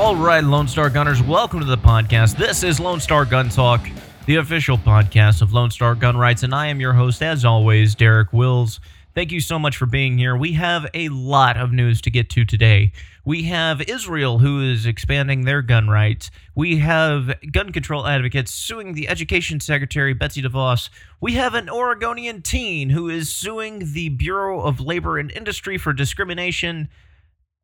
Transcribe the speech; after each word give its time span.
All 0.00 0.16
right, 0.16 0.42
Lone 0.42 0.66
Star 0.66 0.88
Gunners, 0.88 1.22
welcome 1.22 1.60
to 1.60 1.66
the 1.66 1.76
podcast. 1.76 2.38
This 2.38 2.62
is 2.62 2.80
Lone 2.80 3.00
Star 3.00 3.26
Gun 3.26 3.50
Talk, 3.50 3.86
the 4.24 4.36
official 4.36 4.78
podcast 4.78 5.42
of 5.42 5.52
Lone 5.52 5.70
Star 5.70 5.94
Gun 5.94 6.16
Rights, 6.16 6.42
and 6.42 6.54
I 6.54 6.68
am 6.68 6.80
your 6.80 6.94
host, 6.94 7.22
as 7.22 7.44
always, 7.44 7.94
Derek 7.94 8.32
Wills. 8.32 8.80
Thank 9.14 9.30
you 9.30 9.40
so 9.40 9.58
much 9.58 9.76
for 9.76 9.84
being 9.84 10.16
here. 10.16 10.34
We 10.34 10.52
have 10.52 10.86
a 10.94 11.10
lot 11.10 11.58
of 11.58 11.70
news 11.70 12.00
to 12.00 12.10
get 12.10 12.30
to 12.30 12.46
today. 12.46 12.92
We 13.26 13.42
have 13.42 13.82
Israel, 13.82 14.38
who 14.38 14.62
is 14.62 14.86
expanding 14.86 15.42
their 15.42 15.60
gun 15.60 15.88
rights. 15.88 16.30
We 16.54 16.78
have 16.78 17.34
gun 17.52 17.70
control 17.70 18.06
advocates 18.06 18.54
suing 18.54 18.94
the 18.94 19.06
Education 19.06 19.60
Secretary, 19.60 20.14
Betsy 20.14 20.40
DeVos. 20.40 20.88
We 21.20 21.34
have 21.34 21.52
an 21.52 21.68
Oregonian 21.68 22.40
teen 22.40 22.88
who 22.88 23.10
is 23.10 23.30
suing 23.30 23.92
the 23.92 24.08
Bureau 24.08 24.62
of 24.62 24.80
Labor 24.80 25.18
and 25.18 25.30
Industry 25.30 25.76
for 25.76 25.92
discrimination. 25.92 26.88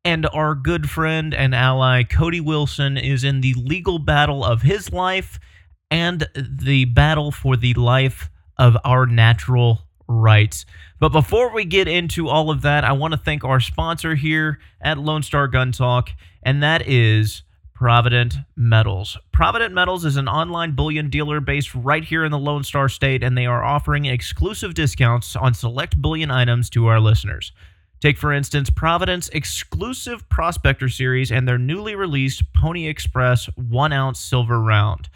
And 0.07 0.25
our 0.33 0.55
good 0.55 0.89
friend 0.89 1.35
and 1.35 1.53
ally, 1.53 2.05
Cody 2.05 2.41
Wilson, 2.41 2.97
is 2.97 3.25
in 3.25 3.41
the 3.41 3.55
legal 3.55 3.99
battle 3.99 4.45
of 4.45 4.63
his 4.63 4.93
life 4.93 5.41
and 5.91 6.29
the 6.37 6.85
battle 6.85 7.33
for 7.33 7.57
the 7.57 7.75
life 7.75 8.31
of 8.57 8.77
our 8.85 9.07
natural 9.07 9.81
rights. 10.07 10.65
But 11.01 11.09
before 11.09 11.53
we 11.53 11.65
get 11.65 11.89
into 11.89 12.29
all 12.29 12.53
of 12.53 12.63
that, 12.63 12.85
I 12.85 12.93
want 12.93 13.15
to 13.15 13.19
thank 13.19 13.43
our 13.43 13.59
sponsor 13.59 14.15
here 14.15 14.61
at 14.81 14.97
Lone 14.97 15.25
Star 15.25 15.49
Gun 15.49 15.73
Talk, 15.73 16.11
and 16.41 16.63
that 16.63 16.87
is 16.87 17.43
Provident 17.75 18.37
Metals. 18.55 19.19
Provident 19.33 19.75
Metals 19.75 20.05
is 20.05 20.17
an 20.17 20.29
online 20.29 20.77
bullion 20.77 21.11
dealer 21.11 21.41
based 21.41 21.75
right 21.75 22.05
here 22.05 22.25
in 22.25 22.31
the 22.31 22.39
Lone 22.39 22.63
Star 22.63 22.89
State, 22.89 23.25
and 23.25 23.37
they 23.37 23.47
are 23.47 23.65
offering 23.65 24.05
exclusive 24.05 24.75
discounts 24.75 25.35
on 25.35 25.53
select 25.53 26.01
bullion 26.01 26.31
items 26.31 26.71
to 26.71 26.87
our 26.87 27.01
listeners. 27.01 27.51
Take, 28.07 28.19
for 28.19 28.33
instance, 28.33 28.71
Provident's 28.71 29.29
exclusive 29.31 30.29
Prospector 30.29 30.89
series 30.91 31.33
and 31.33 31.49
their 31.49 31.59
newly 31.59 31.97
released 31.97 32.53
Pony 32.53 32.87
Express 32.87 33.47
1 33.57 33.93
ounce 33.93 34.21
silver 34.21 34.63
round. 34.63 35.09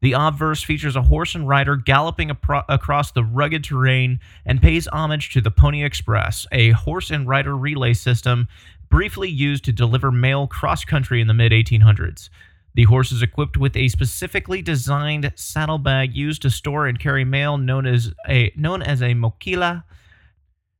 The 0.00 0.14
obverse 0.14 0.62
features 0.62 0.96
a 0.96 1.02
horse 1.02 1.34
and 1.34 1.46
rider 1.46 1.76
galloping 1.76 2.30
apro- 2.30 2.64
across 2.66 3.12
the 3.12 3.22
rugged 3.22 3.64
terrain 3.64 4.18
and 4.46 4.62
pays 4.62 4.86
homage 4.86 5.30
to 5.34 5.42
the 5.42 5.50
Pony 5.50 5.84
Express, 5.84 6.46
a 6.50 6.70
horse 6.70 7.10
and 7.10 7.28
rider 7.28 7.54
relay 7.54 7.92
system 7.92 8.48
briefly 8.88 9.28
used 9.28 9.66
to 9.66 9.70
deliver 9.70 10.10
mail 10.10 10.46
cross 10.46 10.86
country 10.86 11.20
in 11.20 11.26
the 11.26 11.34
mid 11.34 11.52
1800s. 11.52 12.30
The 12.72 12.84
horse 12.84 13.12
is 13.12 13.20
equipped 13.20 13.58
with 13.58 13.76
a 13.76 13.88
specifically 13.88 14.62
designed 14.62 15.34
saddlebag 15.36 16.16
used 16.16 16.40
to 16.40 16.50
store 16.50 16.86
and 16.86 16.98
carry 16.98 17.26
mail 17.26 17.58
known 17.58 17.84
as 17.84 18.14
a 18.26 18.50
known 18.56 18.80
as 18.80 19.02
a 19.02 19.12
mochila 19.12 19.84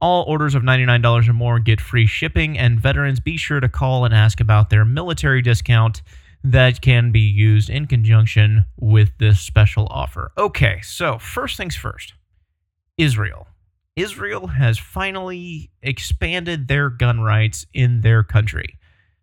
All 0.00 0.24
orders 0.24 0.54
of 0.54 0.62
$99 0.62 1.28
or 1.28 1.32
more 1.32 1.58
get 1.58 1.80
free 1.80 2.06
shipping, 2.06 2.58
and 2.58 2.80
veterans 2.80 3.20
be 3.20 3.36
sure 3.36 3.60
to 3.60 3.68
call 3.68 4.04
and 4.04 4.12
ask 4.12 4.40
about 4.40 4.70
their 4.70 4.84
military 4.84 5.42
discount 5.42 6.02
that 6.44 6.80
can 6.80 7.12
be 7.12 7.20
used 7.20 7.70
in 7.70 7.86
conjunction 7.86 8.64
with 8.76 9.10
this 9.18 9.40
special 9.40 9.86
offer. 9.90 10.32
Okay, 10.36 10.80
so 10.82 11.18
first 11.18 11.56
things 11.56 11.76
first 11.76 12.14
Israel. 12.98 13.46
Israel 13.94 14.48
has 14.48 14.78
finally 14.78 15.70
expanded 15.82 16.66
their 16.66 16.88
gun 16.88 17.20
rights 17.20 17.66
in 17.74 18.00
their 18.00 18.22
country. 18.22 18.78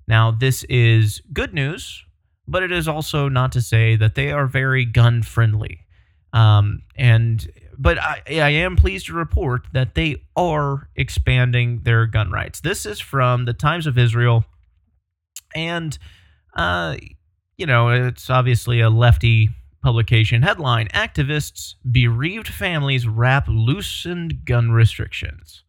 Now, 0.07 0.31
this 0.31 0.63
is 0.65 1.21
good 1.33 1.53
news, 1.53 2.05
but 2.47 2.63
it 2.63 2.71
is 2.71 2.87
also 2.87 3.29
not 3.29 3.51
to 3.53 3.61
say 3.61 3.95
that 3.95 4.15
they 4.15 4.31
are 4.31 4.47
very 4.47 4.85
gun 4.85 5.23
friendly. 5.23 5.81
Um, 6.33 6.83
and 6.95 7.47
but 7.79 7.97
I, 7.97 8.21
I 8.27 8.49
am 8.49 8.75
pleased 8.75 9.05
to 9.05 9.13
report 9.13 9.65
that 9.71 9.95
they 9.95 10.21
are 10.35 10.89
expanding 10.95 11.81
their 11.83 12.05
gun 12.05 12.29
rights. 12.29 12.59
This 12.59 12.85
is 12.85 12.99
from 12.99 13.45
the 13.45 13.53
Times 13.53 13.87
of 13.87 13.97
Israel, 13.97 14.43
and 15.55 15.97
uh, 16.55 16.97
you 17.57 17.65
know 17.65 17.89
it's 17.89 18.29
obviously 18.29 18.81
a 18.81 18.89
lefty 18.89 19.49
publication. 19.81 20.41
Headline: 20.41 20.89
Activists 20.89 21.75
bereaved 21.89 22.49
families 22.49 23.07
rap 23.07 23.45
loosened 23.47 24.43
gun 24.43 24.71
restrictions. 24.71 25.63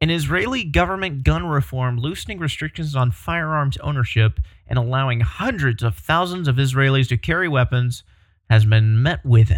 An 0.00 0.10
Israeli 0.10 0.64
government 0.64 1.24
gun 1.24 1.44
reform 1.46 1.98
loosening 1.98 2.38
restrictions 2.38 2.96
on 2.96 3.10
firearms 3.10 3.76
ownership 3.78 4.40
and 4.66 4.78
allowing 4.78 5.20
hundreds 5.20 5.82
of 5.82 5.96
thousands 5.96 6.48
of 6.48 6.56
Israelis 6.56 7.08
to 7.08 7.18
carry 7.18 7.48
weapons 7.48 8.02
has 8.48 8.64
been 8.64 9.02
met 9.02 9.26
with 9.26 9.50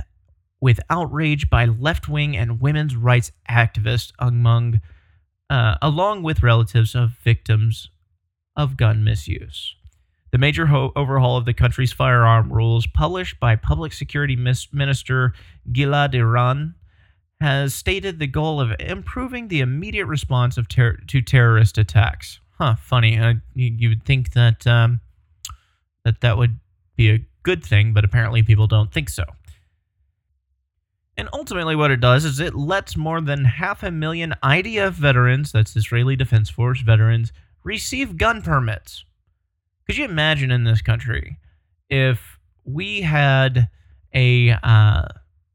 with 0.60 0.80
outrage 0.90 1.48
by 1.48 1.64
left 1.64 2.08
wing 2.08 2.36
and 2.36 2.60
women's 2.60 2.96
rights 2.96 3.32
activists 3.48 4.12
among, 4.18 4.80
uh, 5.48 5.76
along 5.80 6.22
with 6.22 6.42
relatives 6.42 6.94
of 6.94 7.12
victims 7.24 7.90
of 8.56 8.76
gun 8.76 9.02
misuse. 9.02 9.74
The 10.32 10.38
major 10.38 10.66
ho- 10.66 10.92
overhaul 10.94 11.36
of 11.36 11.44
the 11.44 11.54
country's 11.54 11.92
firearm 11.92 12.52
rules, 12.52 12.86
published 12.86 13.40
by 13.40 13.56
Public 13.56 13.92
Security 13.92 14.36
Mis- 14.36 14.72
Minister 14.72 15.32
Gilad 15.72 16.14
Erdan, 16.14 16.74
has 17.40 17.74
stated 17.74 18.18
the 18.18 18.26
goal 18.26 18.60
of 18.60 18.72
improving 18.78 19.48
the 19.48 19.60
immediate 19.60 20.06
response 20.06 20.58
of 20.58 20.68
ter- 20.68 20.98
to 21.08 21.22
terrorist 21.22 21.78
attacks. 21.78 22.38
Huh, 22.58 22.76
funny. 22.76 23.18
Uh, 23.18 23.34
you, 23.54 23.74
you, 23.76 23.88
would 23.88 24.04
think 24.04 24.34
that 24.34 24.66
um, 24.66 25.00
that 26.04 26.20
that 26.20 26.36
would 26.36 26.60
be 26.96 27.10
a 27.10 27.24
good 27.42 27.64
thing, 27.64 27.94
but 27.94 28.04
apparently 28.04 28.42
people 28.42 28.66
don't 28.66 28.92
think 28.92 29.08
so. 29.08 29.24
And 31.20 31.28
ultimately, 31.34 31.76
what 31.76 31.90
it 31.90 32.00
does 32.00 32.24
is 32.24 32.40
it 32.40 32.54
lets 32.54 32.96
more 32.96 33.20
than 33.20 33.44
half 33.44 33.82
a 33.82 33.90
million 33.90 34.32
IDF 34.42 34.92
veterans, 34.92 35.52
that's 35.52 35.76
Israeli 35.76 36.16
Defense 36.16 36.48
Force 36.48 36.80
veterans, 36.80 37.30
receive 37.62 38.16
gun 38.16 38.40
permits. 38.40 39.04
Could 39.84 39.98
you 39.98 40.06
imagine 40.06 40.50
in 40.50 40.64
this 40.64 40.80
country 40.80 41.36
if 41.90 42.38
we 42.64 43.02
had 43.02 43.68
a 44.14 44.52
uh, 44.62 45.02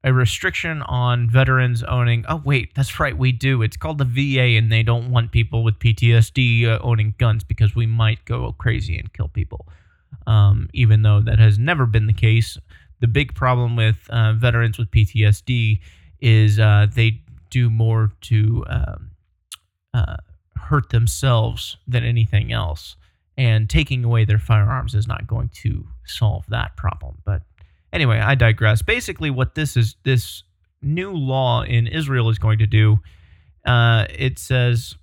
a 0.03 0.13
restriction 0.13 0.83
on 0.83 1.31
veterans 1.31 1.81
owning? 1.81 2.25
Oh, 2.29 2.43
wait, 2.45 2.75
that's 2.75 2.99
right, 2.99 3.17
we 3.17 3.31
do. 3.31 3.63
It's 3.63 3.75
called 3.75 3.97
the 3.97 4.05
VA, 4.05 4.59
and 4.59 4.71
they 4.71 4.83
don't 4.83 5.09
want 5.09 5.31
people 5.31 5.63
with 5.63 5.79
PTSD 5.79 6.67
uh, 6.67 6.77
owning 6.83 7.15
guns 7.17 7.43
because 7.43 7.73
we 7.73 7.87
might 7.87 8.23
go 8.25 8.53
crazy 8.59 8.99
and 8.99 9.11
kill 9.13 9.29
people. 9.29 9.65
Um, 10.27 10.69
even 10.75 11.01
though 11.01 11.21
that 11.21 11.39
has 11.39 11.57
never 11.57 11.87
been 11.87 12.05
the 12.05 12.13
case 12.13 12.55
the 12.99 13.07
big 13.07 13.33
problem 13.35 13.75
with 13.75 14.07
uh, 14.09 14.33
veterans 14.33 14.77
with 14.77 14.89
PTSD 14.91 15.79
is 16.21 16.59
uh, 16.59 16.87
they 16.93 17.21
do 17.49 17.69
more 17.69 18.11
to 18.21 18.65
um, 18.67 19.11
uh, 19.93 20.17
hurt 20.55 20.89
themselves 20.89 21.77
than 21.87 22.03
anything 22.03 22.51
else. 22.51 22.95
And 23.37 23.69
taking 23.69 24.03
away 24.05 24.23
their 24.23 24.39
firearms 24.39 24.95
is 24.95 25.07
not 25.07 25.27
going 25.27 25.49
to 25.63 25.85
solve 26.05 26.45
that 26.49 26.77
problem. 26.77 27.17
But 27.25 27.41
anyway, 27.91 28.19
I 28.19 28.35
digress. 28.35 28.81
Basically, 28.81 29.29
what 29.29 29.55
this 29.55 29.75
is 29.75 29.95
this 30.03 30.43
new 30.81 31.11
law 31.13 31.63
in 31.63 31.87
Israel 31.87 32.29
is 32.29 32.39
going 32.39 32.59
to 32.59 32.67
do, 32.67 32.99
uh, 33.65 34.05
it 34.09 34.39
says 34.39 34.95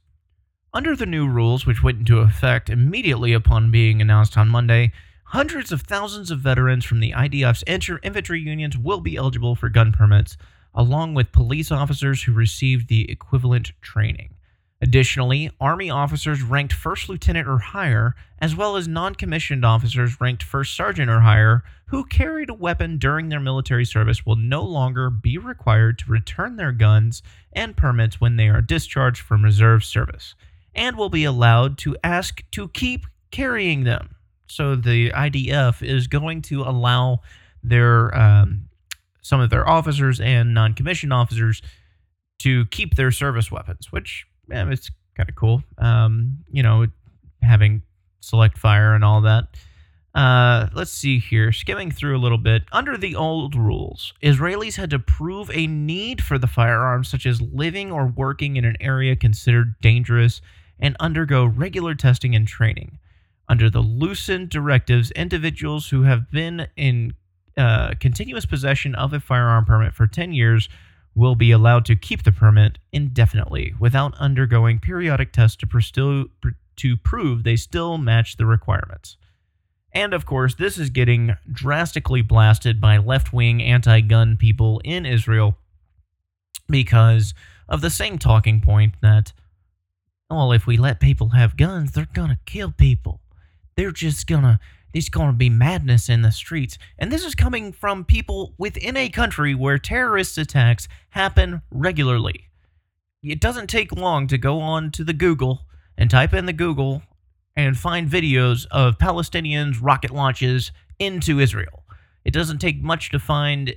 under 0.74 0.96
the 0.96 1.06
new 1.06 1.28
rules, 1.28 1.66
which 1.66 1.82
went 1.82 1.98
into 1.98 2.18
effect 2.18 2.70
immediately 2.70 3.32
upon 3.32 3.70
being 3.70 4.00
announced 4.00 4.38
on 4.38 4.48
Monday, 4.48 4.92
Hundreds 5.32 5.72
of 5.72 5.80
thousands 5.80 6.30
of 6.30 6.40
veterans 6.40 6.84
from 6.84 7.00
the 7.00 7.12
IDF's 7.12 7.64
infantry 7.66 8.38
unions 8.38 8.76
will 8.76 9.00
be 9.00 9.16
eligible 9.16 9.56
for 9.56 9.70
gun 9.70 9.90
permits, 9.90 10.36
along 10.74 11.14
with 11.14 11.32
police 11.32 11.72
officers 11.72 12.22
who 12.22 12.34
received 12.34 12.86
the 12.86 13.10
equivalent 13.10 13.72
training. 13.80 14.34
Additionally, 14.82 15.50
Army 15.58 15.88
officers 15.88 16.42
ranked 16.42 16.74
first 16.74 17.08
lieutenant 17.08 17.48
or 17.48 17.56
higher, 17.56 18.14
as 18.40 18.54
well 18.54 18.76
as 18.76 18.86
non 18.86 19.14
commissioned 19.14 19.64
officers 19.64 20.20
ranked 20.20 20.42
first 20.42 20.76
sergeant 20.76 21.08
or 21.10 21.20
higher, 21.20 21.64
who 21.86 22.04
carried 22.04 22.50
a 22.50 22.54
weapon 22.54 22.98
during 22.98 23.30
their 23.30 23.40
military 23.40 23.86
service, 23.86 24.26
will 24.26 24.36
no 24.36 24.62
longer 24.62 25.08
be 25.08 25.38
required 25.38 25.98
to 25.98 26.12
return 26.12 26.56
their 26.56 26.72
guns 26.72 27.22
and 27.54 27.74
permits 27.74 28.20
when 28.20 28.36
they 28.36 28.48
are 28.48 28.60
discharged 28.60 29.22
from 29.22 29.42
reserve 29.42 29.82
service, 29.82 30.34
and 30.74 30.94
will 30.94 31.08
be 31.08 31.24
allowed 31.24 31.78
to 31.78 31.96
ask 32.04 32.42
to 32.50 32.68
keep 32.68 33.06
carrying 33.30 33.84
them. 33.84 34.10
So 34.52 34.76
the 34.76 35.10
IDF 35.10 35.82
is 35.82 36.06
going 36.06 36.42
to 36.42 36.62
allow 36.62 37.20
their 37.62 38.14
um, 38.14 38.68
some 39.22 39.40
of 39.40 39.50
their 39.50 39.68
officers 39.68 40.20
and 40.20 40.52
non-commissioned 40.52 41.12
officers 41.12 41.62
to 42.40 42.66
keep 42.66 42.96
their 42.96 43.10
service 43.10 43.50
weapons, 43.50 43.90
which 43.90 44.26
yeah, 44.50 44.68
it's 44.68 44.90
kind 45.16 45.28
of 45.28 45.34
cool. 45.36 45.62
Um, 45.78 46.38
you 46.50 46.62
know, 46.62 46.86
having 47.40 47.82
select 48.20 48.58
fire 48.58 48.94
and 48.94 49.04
all 49.04 49.22
that. 49.22 49.44
Uh, 50.14 50.68
let's 50.74 50.90
see 50.90 51.18
here. 51.18 51.52
Skimming 51.52 51.90
through 51.90 52.16
a 52.16 52.20
little 52.20 52.36
bit. 52.36 52.64
Under 52.72 52.98
the 52.98 53.16
old 53.16 53.54
rules, 53.54 54.12
Israelis 54.22 54.76
had 54.76 54.90
to 54.90 54.98
prove 54.98 55.50
a 55.54 55.66
need 55.66 56.22
for 56.22 56.36
the 56.36 56.46
firearm, 56.46 57.04
such 57.04 57.24
as 57.24 57.40
living 57.40 57.90
or 57.90 58.06
working 58.06 58.56
in 58.56 58.66
an 58.66 58.76
area 58.80 59.16
considered 59.16 59.74
dangerous, 59.80 60.42
and 60.78 60.94
undergo 61.00 61.46
regular 61.46 61.94
testing 61.94 62.34
and 62.34 62.46
training. 62.46 62.98
Under 63.48 63.68
the 63.68 63.80
loosened 63.80 64.48
directives, 64.48 65.10
individuals 65.12 65.88
who 65.88 66.02
have 66.02 66.30
been 66.30 66.68
in 66.76 67.14
uh, 67.56 67.92
continuous 68.00 68.46
possession 68.46 68.94
of 68.94 69.12
a 69.12 69.20
firearm 69.20 69.64
permit 69.64 69.94
for 69.94 70.06
10 70.06 70.32
years 70.32 70.68
will 71.14 71.34
be 71.34 71.50
allowed 71.50 71.84
to 71.84 71.96
keep 71.96 72.22
the 72.22 72.32
permit 72.32 72.78
indefinitely 72.92 73.74
without 73.78 74.14
undergoing 74.18 74.78
periodic 74.78 75.32
tests 75.32 75.56
to, 75.92 76.30
to 76.76 76.96
prove 76.96 77.44
they 77.44 77.56
still 77.56 77.98
match 77.98 78.36
the 78.36 78.46
requirements. 78.46 79.16
And 79.92 80.14
of 80.14 80.24
course, 80.24 80.54
this 80.54 80.78
is 80.78 80.88
getting 80.88 81.36
drastically 81.50 82.22
blasted 82.22 82.80
by 82.80 82.96
left 82.96 83.32
wing 83.32 83.62
anti 83.62 84.00
gun 84.00 84.36
people 84.36 84.80
in 84.84 85.04
Israel 85.04 85.58
because 86.68 87.34
of 87.68 87.82
the 87.82 87.90
same 87.90 88.18
talking 88.18 88.60
point 88.60 88.94
that, 89.02 89.32
well, 90.30 90.52
if 90.52 90.66
we 90.66 90.78
let 90.78 91.00
people 91.00 91.30
have 91.30 91.56
guns, 91.56 91.92
they're 91.92 92.08
going 92.14 92.30
to 92.30 92.38
kill 92.46 92.72
people. 92.72 93.20
They're 93.76 93.90
just 93.92 94.26
to, 94.28 94.60
there's 94.92 95.08
to 95.28 95.32
be 95.32 95.50
madness 95.50 96.08
in 96.08 96.22
the 96.22 96.32
streets. 96.32 96.78
And 96.98 97.10
this 97.10 97.24
is 97.24 97.34
coming 97.34 97.72
from 97.72 98.04
people 98.04 98.54
within 98.58 98.96
a 98.96 99.08
country 99.08 99.54
where 99.54 99.78
terrorist 99.78 100.38
attacks 100.38 100.88
happen 101.10 101.62
regularly. 101.70 102.48
It 103.22 103.40
doesn't 103.40 103.68
take 103.68 103.92
long 103.92 104.26
to 104.26 104.38
go 104.38 104.60
on 104.60 104.90
to 104.92 105.04
the 105.04 105.12
Google 105.12 105.66
and 105.96 106.10
type 106.10 106.34
in 106.34 106.46
the 106.46 106.52
Google 106.52 107.02
and 107.54 107.76
find 107.76 108.08
videos 108.08 108.66
of 108.70 108.98
Palestinians' 108.98 109.78
rocket 109.80 110.10
launches 110.10 110.72
into 110.98 111.38
Israel. 111.38 111.84
It 112.24 112.32
doesn't 112.32 112.58
take 112.58 112.82
much 112.82 113.10
to 113.10 113.18
find 113.18 113.74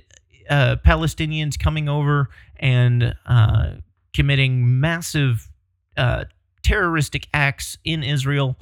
uh, 0.48 0.76
Palestinians 0.84 1.58
coming 1.58 1.88
over 1.88 2.28
and 2.56 3.14
uh, 3.26 3.72
committing 4.14 4.80
massive 4.80 5.48
uh, 5.96 6.24
terroristic 6.62 7.28
acts 7.34 7.78
in 7.84 8.02
Israel. 8.02 8.56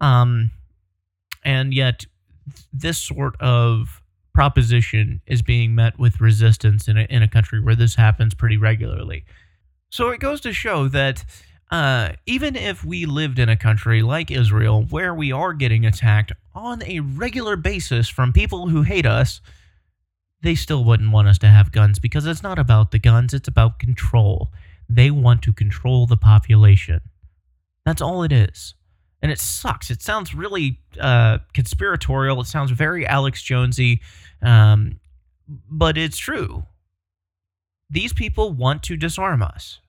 Um, 0.00 0.50
and 1.48 1.72
yet, 1.72 2.04
this 2.74 2.98
sort 2.98 3.40
of 3.40 4.02
proposition 4.34 5.22
is 5.26 5.40
being 5.40 5.74
met 5.74 5.98
with 5.98 6.20
resistance 6.20 6.88
in 6.88 6.98
a, 6.98 7.06
in 7.08 7.22
a 7.22 7.28
country 7.28 7.58
where 7.58 7.74
this 7.74 7.94
happens 7.94 8.34
pretty 8.34 8.58
regularly. 8.58 9.24
So 9.88 10.10
it 10.10 10.20
goes 10.20 10.42
to 10.42 10.52
show 10.52 10.88
that 10.88 11.24
uh, 11.70 12.10
even 12.26 12.54
if 12.54 12.84
we 12.84 13.06
lived 13.06 13.38
in 13.38 13.48
a 13.48 13.56
country 13.56 14.02
like 14.02 14.30
Israel 14.30 14.84
where 14.90 15.14
we 15.14 15.32
are 15.32 15.54
getting 15.54 15.86
attacked 15.86 16.32
on 16.54 16.82
a 16.82 17.00
regular 17.00 17.56
basis 17.56 18.10
from 18.10 18.34
people 18.34 18.68
who 18.68 18.82
hate 18.82 19.06
us, 19.06 19.40
they 20.42 20.54
still 20.54 20.84
wouldn't 20.84 21.12
want 21.12 21.28
us 21.28 21.38
to 21.38 21.48
have 21.48 21.72
guns 21.72 21.98
because 21.98 22.26
it's 22.26 22.42
not 22.42 22.58
about 22.58 22.90
the 22.90 22.98
guns, 22.98 23.32
it's 23.32 23.48
about 23.48 23.78
control. 23.78 24.52
They 24.86 25.10
want 25.10 25.40
to 25.44 25.54
control 25.54 26.06
the 26.06 26.18
population. 26.18 27.00
That's 27.86 28.02
all 28.02 28.22
it 28.22 28.32
is. 28.32 28.74
And 29.20 29.32
it 29.32 29.40
sucks. 29.40 29.90
It 29.90 30.00
sounds 30.00 30.34
really 30.34 30.80
uh, 31.00 31.38
conspiratorial. 31.52 32.40
It 32.40 32.46
sounds 32.46 32.70
very 32.70 33.06
Alex 33.06 33.42
Jonesy, 33.42 34.00
um, 34.42 35.00
but 35.48 35.98
it's 35.98 36.18
true. 36.18 36.64
These 37.90 38.12
people 38.12 38.52
want 38.52 38.82
to 38.84 38.96
disarm 38.96 39.42
us 39.42 39.80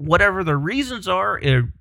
whatever 0.00 0.42
the 0.42 0.56
reasons 0.56 1.06
are, 1.06 1.38
are 1.44 1.72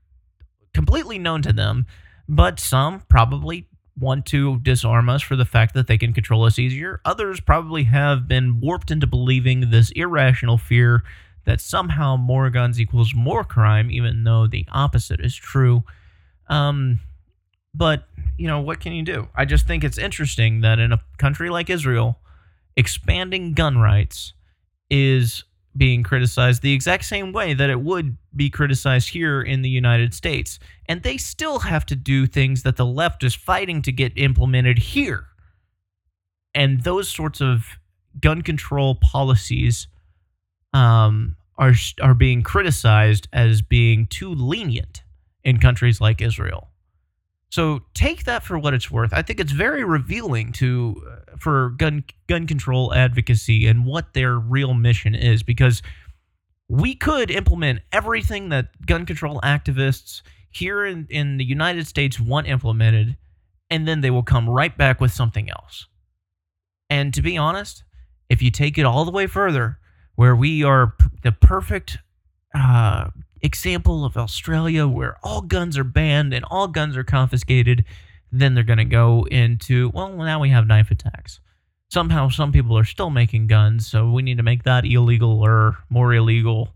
completely 0.74 1.18
known 1.18 1.42
to 1.42 1.54
them, 1.54 1.86
but 2.28 2.60
some 2.60 3.02
probably 3.08 3.66
want 3.98 4.26
to 4.26 4.60
disarm 4.60 5.10
us 5.10 5.22
for 5.22 5.36
the 5.36 5.46
fact 5.46 5.74
that 5.74 5.88
they 5.88 5.98
can 5.98 6.14
control 6.14 6.44
us 6.44 6.60
easier. 6.60 7.02
Others 7.06 7.40
probably 7.40 7.84
have 7.84 8.28
been 8.28 8.60
warped 8.60 8.92
into 8.92 9.08
believing 9.08 9.70
this 9.70 9.92
irrational 9.92 10.58
fear 10.58 11.04
that 11.46 11.62
somehow 11.62 12.18
more 12.18 12.50
guns 12.50 12.80
equals 12.80 13.14
more 13.16 13.44
crime, 13.44 13.90
even 13.90 14.24
though 14.26 14.48
the 14.48 14.66
opposite 14.72 15.22
is 15.22 15.36
true. 15.36 15.84
Um, 16.50 17.00
but, 17.74 18.06
you 18.38 18.48
know, 18.48 18.62
what 18.62 18.80
can 18.80 18.94
you 18.94 19.04
do? 19.04 19.28
I 19.36 19.46
just 19.46 19.68
think 19.68 19.84
it's 19.84 19.98
interesting 19.98 20.62
that 20.62 20.80
in 20.80 20.92
a 20.92 21.02
country 21.18 21.50
like 21.50 21.70
Israel, 21.70 22.20
expanding 22.76 23.54
gun 23.54 23.78
rights 23.78 24.34
is 24.90 25.44
being 25.78 26.04
criticized 26.04 26.62
the 26.62 26.74
exact 26.74 27.06
same 27.06 27.32
way 27.32 27.54
that 27.54 27.70
it 27.70 27.80
would 27.80 28.18
be 28.36 28.50
criticized 28.50 29.10
here 29.10 29.42
in 29.42 29.62
the 29.62 29.70
United 29.70 30.14
States. 30.14 30.60
And 30.88 31.04
they 31.04 31.18
still 31.18 31.60
have 31.60 31.86
to 31.88 31.96
do 31.96 32.26
things 32.26 32.64
that 32.64 32.76
the 32.76 32.86
left 32.86 33.24
is 33.24 33.36
fighting 33.36 33.82
to 33.84 33.92
get 33.92 34.18
implemented 34.18 34.80
here. 34.80 35.28
And 36.56 36.84
those 36.84 37.08
sorts 37.08 37.40
of 37.40 37.78
gun 38.20 38.42
control 38.42 38.96
policies 38.96 39.88
um, 40.74 41.36
are, 41.58 41.76
are 42.02 42.16
being 42.16 42.42
criticized 42.42 43.28
as 43.32 43.62
being 43.62 44.08
too 44.08 44.34
lenient 44.34 45.04
in 45.50 45.58
countries 45.58 46.00
like 46.00 46.22
Israel. 46.22 46.70
So 47.52 47.82
take 47.96 48.26
that 48.26 48.44
for 48.44 48.60
what 48.60 48.74
it's 48.74 48.92
worth. 48.92 49.12
I 49.12 49.24
think 49.24 49.40
it's 49.40 49.52
very 49.52 49.84
revealing 49.84 50.52
to 50.54 51.02
uh, 51.10 51.38
for 51.38 51.72
gun 51.72 52.04
gun 52.28 52.46
control 52.46 52.94
advocacy 52.94 53.66
and 53.66 53.86
what 53.86 54.14
their 54.14 54.38
real 54.38 54.74
mission 54.76 55.16
is 55.16 55.42
because 55.42 55.82
we 56.68 56.94
could 56.94 57.32
implement 57.32 57.82
everything 57.92 58.50
that 58.50 58.86
gun 58.86 59.06
control 59.06 59.42
activists 59.42 60.22
here 60.52 60.86
in, 60.86 61.08
in 61.10 61.38
the 61.38 61.44
United 61.44 61.88
States 61.88 62.20
want 62.20 62.48
implemented, 62.48 63.18
and 63.70 63.88
then 63.88 64.02
they 64.02 64.12
will 64.12 64.24
come 64.24 64.48
right 64.48 64.78
back 64.78 65.02
with 65.02 65.12
something 65.12 65.50
else. 65.50 65.88
And 66.90 67.14
to 67.16 67.22
be 67.22 67.38
honest, 67.38 67.84
if 68.30 68.42
you 68.42 68.52
take 68.52 68.78
it 68.78 68.86
all 68.86 69.06
the 69.06 69.12
way 69.12 69.26
further, 69.26 69.80
where 70.16 70.36
we 70.36 70.64
are 70.64 70.96
p- 71.00 71.06
the 71.24 71.32
perfect 71.32 71.98
uh, 72.54 73.10
example 73.42 74.06
of 74.06 74.18
Australia 74.18 74.88
where 74.88 75.18
all 75.24 75.42
guns 75.42 75.78
are 75.78 75.84
banned 75.84 76.34
and 76.34 76.46
all 76.46 76.68
guns 76.68 76.98
are 76.98 77.04
confiscated, 77.04 77.86
then 78.32 78.54
they're 78.54 78.64
going 78.64 78.78
to 78.78 78.86
go 78.86 79.26
into, 79.32 79.90
well, 79.94 80.10
now 80.16 80.40
we 80.40 80.50
have 80.50 80.68
knife 80.68 80.92
attacks. 80.92 81.40
Somehow, 81.90 82.30
some 82.30 82.52
people 82.52 82.78
are 82.78 82.84
still 82.84 83.10
making 83.10 83.48
guns, 83.48 83.88
so 83.88 84.12
we 84.12 84.22
need 84.22 84.38
to 84.38 84.44
make 84.44 84.64
that 84.64 84.86
illegal 84.86 85.42
or 85.42 85.78
more 85.90 86.14
illegal. 86.14 86.70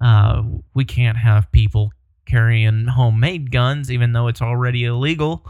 Uh, 0.00 0.42
we 0.74 0.84
can't 0.84 1.16
have 1.16 1.50
people 1.50 1.92
carrying 2.24 2.86
homemade 2.86 3.50
guns, 3.50 3.90
even 3.90 4.12
though 4.12 4.28
it's 4.28 4.40
already 4.40 4.84
illegal. 4.84 5.44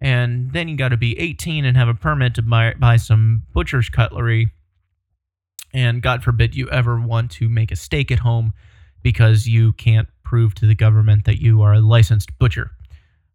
And 0.00 0.52
then 0.52 0.68
you 0.68 0.76
got 0.76 0.88
to 0.88 0.96
be 0.96 1.18
18 1.18 1.64
and 1.64 1.76
have 1.76 1.88
a 1.88 1.94
permit 1.94 2.34
to 2.34 2.42
buy, 2.42 2.74
buy 2.74 2.96
some 2.96 3.44
butcher's 3.52 3.88
cutlery. 3.88 4.50
And 5.72 6.02
God 6.02 6.24
forbid 6.24 6.56
you 6.56 6.68
ever 6.70 7.00
want 7.00 7.30
to 7.32 7.48
make 7.48 7.70
a 7.70 7.76
steak 7.76 8.10
at 8.10 8.20
home 8.20 8.52
because 9.06 9.46
you 9.46 9.72
can't 9.74 10.08
prove 10.24 10.52
to 10.52 10.66
the 10.66 10.74
government 10.74 11.26
that 11.26 11.40
you 11.40 11.62
are 11.62 11.74
a 11.74 11.80
licensed 11.80 12.36
butcher. 12.40 12.72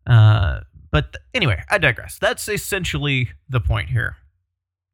Uh, 0.05 0.59
but 0.91 1.13
th- 1.13 1.23
anyway, 1.33 1.63
I 1.69 1.77
digress. 1.77 2.17
That's 2.19 2.49
essentially 2.49 3.29
the 3.47 3.61
point 3.61 3.87
here. 3.87 4.17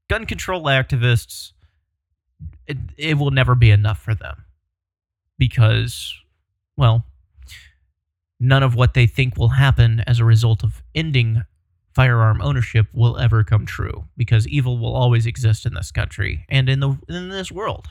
Gun 0.08 0.28
control 0.28 0.66
activists, 0.66 1.54
it, 2.68 2.78
it 2.96 3.18
will 3.18 3.32
never 3.32 3.56
be 3.56 3.72
enough 3.72 4.00
for 4.00 4.14
them 4.14 4.46
because, 5.40 6.14
well, 6.78 7.06
none 8.40 8.62
of 8.62 8.76
what 8.76 8.94
they 8.94 9.08
think 9.08 9.36
will 9.36 9.50
happen 9.50 10.04
as 10.06 10.20
a 10.20 10.26
result 10.26 10.64
of 10.64 10.84
ending 10.94 11.42
firearm 11.96 12.40
ownership 12.40 12.86
will 12.94 13.18
ever 13.18 13.44
come 13.44 13.66
true 13.66 14.06
because 14.16 14.48
evil 14.48 14.78
will 14.78 14.96
always 14.96 15.26
exist 15.26 15.66
in 15.66 15.74
this 15.74 15.92
country 15.92 16.46
and 16.50 16.70
in 16.70 16.82
the 16.82 16.96
in 17.10 17.30
this 17.30 17.52
world. 17.52 17.88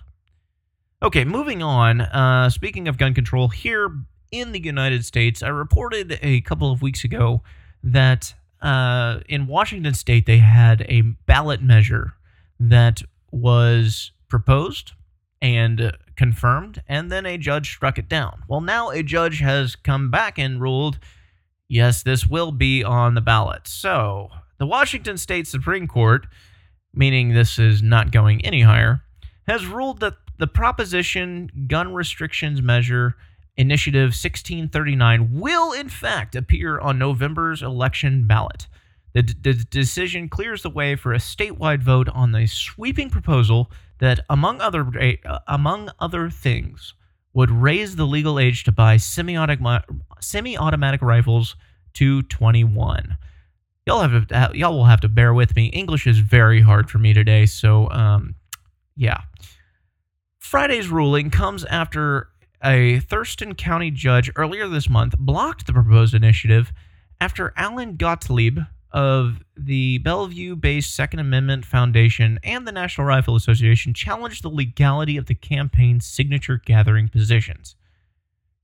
Okay, 1.03 1.25
moving 1.25 1.63
on. 1.63 2.01
Uh, 2.01 2.49
speaking 2.49 2.89
of 2.89 2.97
gun 2.97 3.13
control, 3.13 3.49
here 3.49 3.91
in 4.33 4.53
the 4.53 4.63
United 4.63 5.05
States, 5.05 5.43
I 5.43 5.49
reported 5.49 6.19
a 6.23 6.41
couple 6.41 6.73
of 6.73 6.81
weeks 6.81 7.05
ago 7.05 7.43
that 7.83 8.35
uh, 8.63 9.21
in 9.29 9.47
Washington 9.47 9.93
state 9.93 10.25
they 10.25 10.39
had 10.39 10.87
a 10.89 11.03
ballot 11.03 11.63
measure 11.63 12.15
that 12.59 13.03
was 13.31 14.13
proposed 14.29 14.93
and 15.43 15.93
confirmed, 16.17 16.83
and 16.89 17.13
then 17.13 17.27
a 17.27 17.37
judge 17.37 17.71
struck 17.73 17.99
it 17.99 18.09
down. 18.09 18.43
Well, 18.49 18.63
now 18.63 18.89
a 18.89 19.03
judge 19.03 19.41
has 19.41 19.77
come 19.77 20.11
back 20.11 20.39
and 20.39 20.61
ruled 20.61 20.99
yes, 21.69 22.03
this 22.03 22.27
will 22.27 22.53
be 22.53 22.83
on 22.83 23.15
the 23.15 23.21
ballot. 23.21 23.69
So, 23.69 24.31
the 24.59 24.67
Washington 24.67 25.19
State 25.19 25.47
Supreme 25.47 25.89
Court, 25.89 26.27
meaning 26.95 27.35
this 27.35 27.59
is 27.59 27.83
not 27.83 28.13
going 28.13 28.45
any 28.45 28.63
higher, 28.63 29.03
has 29.47 29.67
ruled 29.67 30.01
that 30.01 30.15
the 30.39 30.47
Proposition 30.47 31.51
Gun 31.67 31.95
Restrictions 31.95 32.63
Measure 32.63 33.17
Initiative 33.57 34.09
1639 34.09 35.41
will, 35.41 35.73
in 35.73 35.89
fact, 35.89 36.37
appear 36.37 36.79
on 36.79 36.99
November's 36.99 37.63
election 37.63 38.27
ballot. 38.27 38.67
The, 39.15 39.23
d- 39.23 39.35
the 39.43 39.55
decision 39.55 40.29
clears 40.29 40.63
the 40.63 40.69
way 40.69 40.95
for 40.95 41.15
a 41.15 41.19
statewide 41.19 41.83
vote 41.83 42.11
on 42.11 42.33
the 42.33 42.47
sweeping 42.47 43.09
proposal 43.09 43.71
that, 43.99 44.21
among 44.29 44.61
other 44.61 44.87
uh, 45.25 45.39
among 45.49 45.89
other 45.99 46.29
things, 46.29 46.93
would 47.33 47.51
raise 47.51 47.97
the 47.97 48.07
legal 48.07 48.39
age 48.39 48.65
to 48.65 48.73
buy 48.73 48.99
semi-automatic, 48.99 49.89
semi-automatic 50.21 51.01
rifles 51.01 51.57
to 51.95 52.23
21. 52.25 53.17
Y'all 53.87 54.01
have 54.07 54.27
to, 54.27 54.51
y'all 54.53 54.75
will 54.75 54.85
have 54.85 55.01
to 55.01 55.09
bear 55.09 55.33
with 55.33 55.57
me. 55.57 55.69
English 55.69 56.07
is 56.07 56.19
very 56.19 56.61
hard 56.61 56.91
for 56.91 56.99
me 56.99 57.15
today, 57.15 57.47
so 57.47 57.91
um, 57.91 58.35
yeah. 58.97 59.23
Friday's 60.47 60.87
ruling 60.87 61.29
comes 61.31 61.65
after 61.65 62.29
a 62.63 63.01
Thurston 63.01 63.57
County 63.57 63.91
judge 63.91 64.31
earlier 64.37 64.69
this 64.69 64.89
month 64.89 65.19
blocked 65.19 65.67
the 65.67 65.73
proposed 65.73 66.15
initiative 66.15 66.73
after 67.21 67.53
Alan 67.57 67.97
Gottlieb 67.97 68.61
of 68.93 69.43
the 69.57 69.99
Bellevue 69.99 70.55
based 70.55 70.95
Second 70.95 71.19
Amendment 71.19 71.65
Foundation 71.67 72.39
and 72.45 72.65
the 72.65 72.71
National 72.71 73.09
Rifle 73.09 73.35
Association 73.35 73.93
challenged 73.93 74.45
the 74.45 74.49
legality 74.49 75.17
of 75.17 75.27
the 75.27 75.35
campaign's 75.35 76.07
signature 76.07 76.63
gathering 76.65 77.09
positions. 77.09 77.75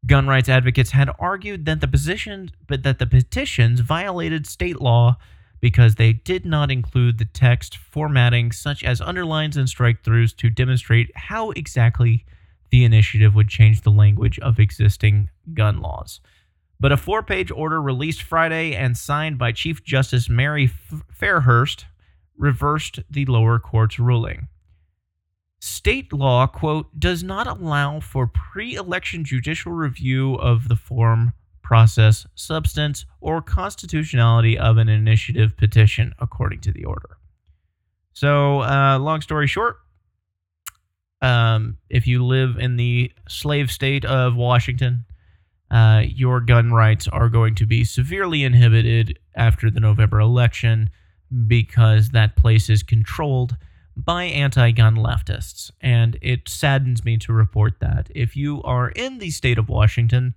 Gun 0.06 0.28
rights 0.28 0.48
advocates 0.48 0.92
had 0.92 1.10
argued 1.18 1.64
that 1.66 1.80
the 1.80 1.88
positions 1.88 2.52
but 2.68 2.84
that 2.84 3.00
the 3.00 3.08
petitions 3.08 3.80
violated 3.80 4.46
state 4.46 4.80
law 4.80 5.16
because 5.62 5.94
they 5.94 6.12
did 6.12 6.44
not 6.44 6.70
include 6.70 7.16
the 7.16 7.24
text 7.24 7.78
formatting 7.78 8.50
such 8.52 8.82
as 8.82 9.00
underlines 9.00 9.56
and 9.56 9.68
strike 9.68 10.02
throughs 10.02 10.36
to 10.36 10.50
demonstrate 10.50 11.10
how 11.14 11.52
exactly 11.52 12.26
the 12.70 12.84
initiative 12.84 13.34
would 13.34 13.48
change 13.48 13.80
the 13.80 13.90
language 13.90 14.38
of 14.40 14.58
existing 14.58 15.30
gun 15.54 15.80
laws. 15.80 16.20
But 16.80 16.90
a 16.90 16.96
four 16.96 17.22
page 17.22 17.52
order 17.52 17.80
released 17.80 18.22
Friday 18.22 18.74
and 18.74 18.96
signed 18.96 19.38
by 19.38 19.52
Chief 19.52 19.84
Justice 19.84 20.28
Mary 20.28 20.68
Fairhurst 21.16 21.84
reversed 22.36 22.98
the 23.08 23.24
lower 23.26 23.60
court's 23.60 24.00
ruling. 24.00 24.48
State 25.60 26.12
law, 26.12 26.48
quote, 26.48 26.98
does 26.98 27.22
not 27.22 27.46
allow 27.46 28.00
for 28.00 28.26
pre 28.26 28.74
election 28.74 29.24
judicial 29.24 29.70
review 29.70 30.34
of 30.34 30.66
the 30.66 30.74
form, 30.74 31.34
process, 31.72 32.26
substance, 32.34 33.06
or 33.22 33.40
constitutionality 33.40 34.58
of 34.58 34.76
an 34.76 34.90
initiative 34.90 35.56
petition, 35.56 36.12
according 36.18 36.60
to 36.60 36.70
the 36.70 36.84
order. 36.84 37.16
So, 38.12 38.60
uh, 38.60 38.98
long 38.98 39.22
story 39.22 39.46
short, 39.46 39.78
um, 41.22 41.78
if 41.88 42.06
you 42.06 42.26
live 42.26 42.58
in 42.58 42.76
the 42.76 43.10
slave 43.26 43.70
state 43.70 44.04
of 44.04 44.36
Washington, 44.36 45.06
uh, 45.70 46.02
your 46.04 46.42
gun 46.42 46.74
rights 46.74 47.08
are 47.08 47.30
going 47.30 47.54
to 47.54 47.64
be 47.64 47.84
severely 47.84 48.44
inhibited 48.44 49.18
after 49.34 49.70
the 49.70 49.80
November 49.80 50.20
election 50.20 50.90
because 51.46 52.10
that 52.10 52.36
place 52.36 52.68
is 52.68 52.82
controlled 52.82 53.56
by 53.96 54.24
anti 54.24 54.72
gun 54.72 54.96
leftists. 54.96 55.70
And 55.80 56.18
it 56.20 56.50
saddens 56.50 57.02
me 57.02 57.16
to 57.16 57.32
report 57.32 57.80
that 57.80 58.10
if 58.14 58.36
you 58.36 58.62
are 58.62 58.90
in 58.90 59.20
the 59.20 59.30
state 59.30 59.56
of 59.56 59.70
Washington 59.70 60.34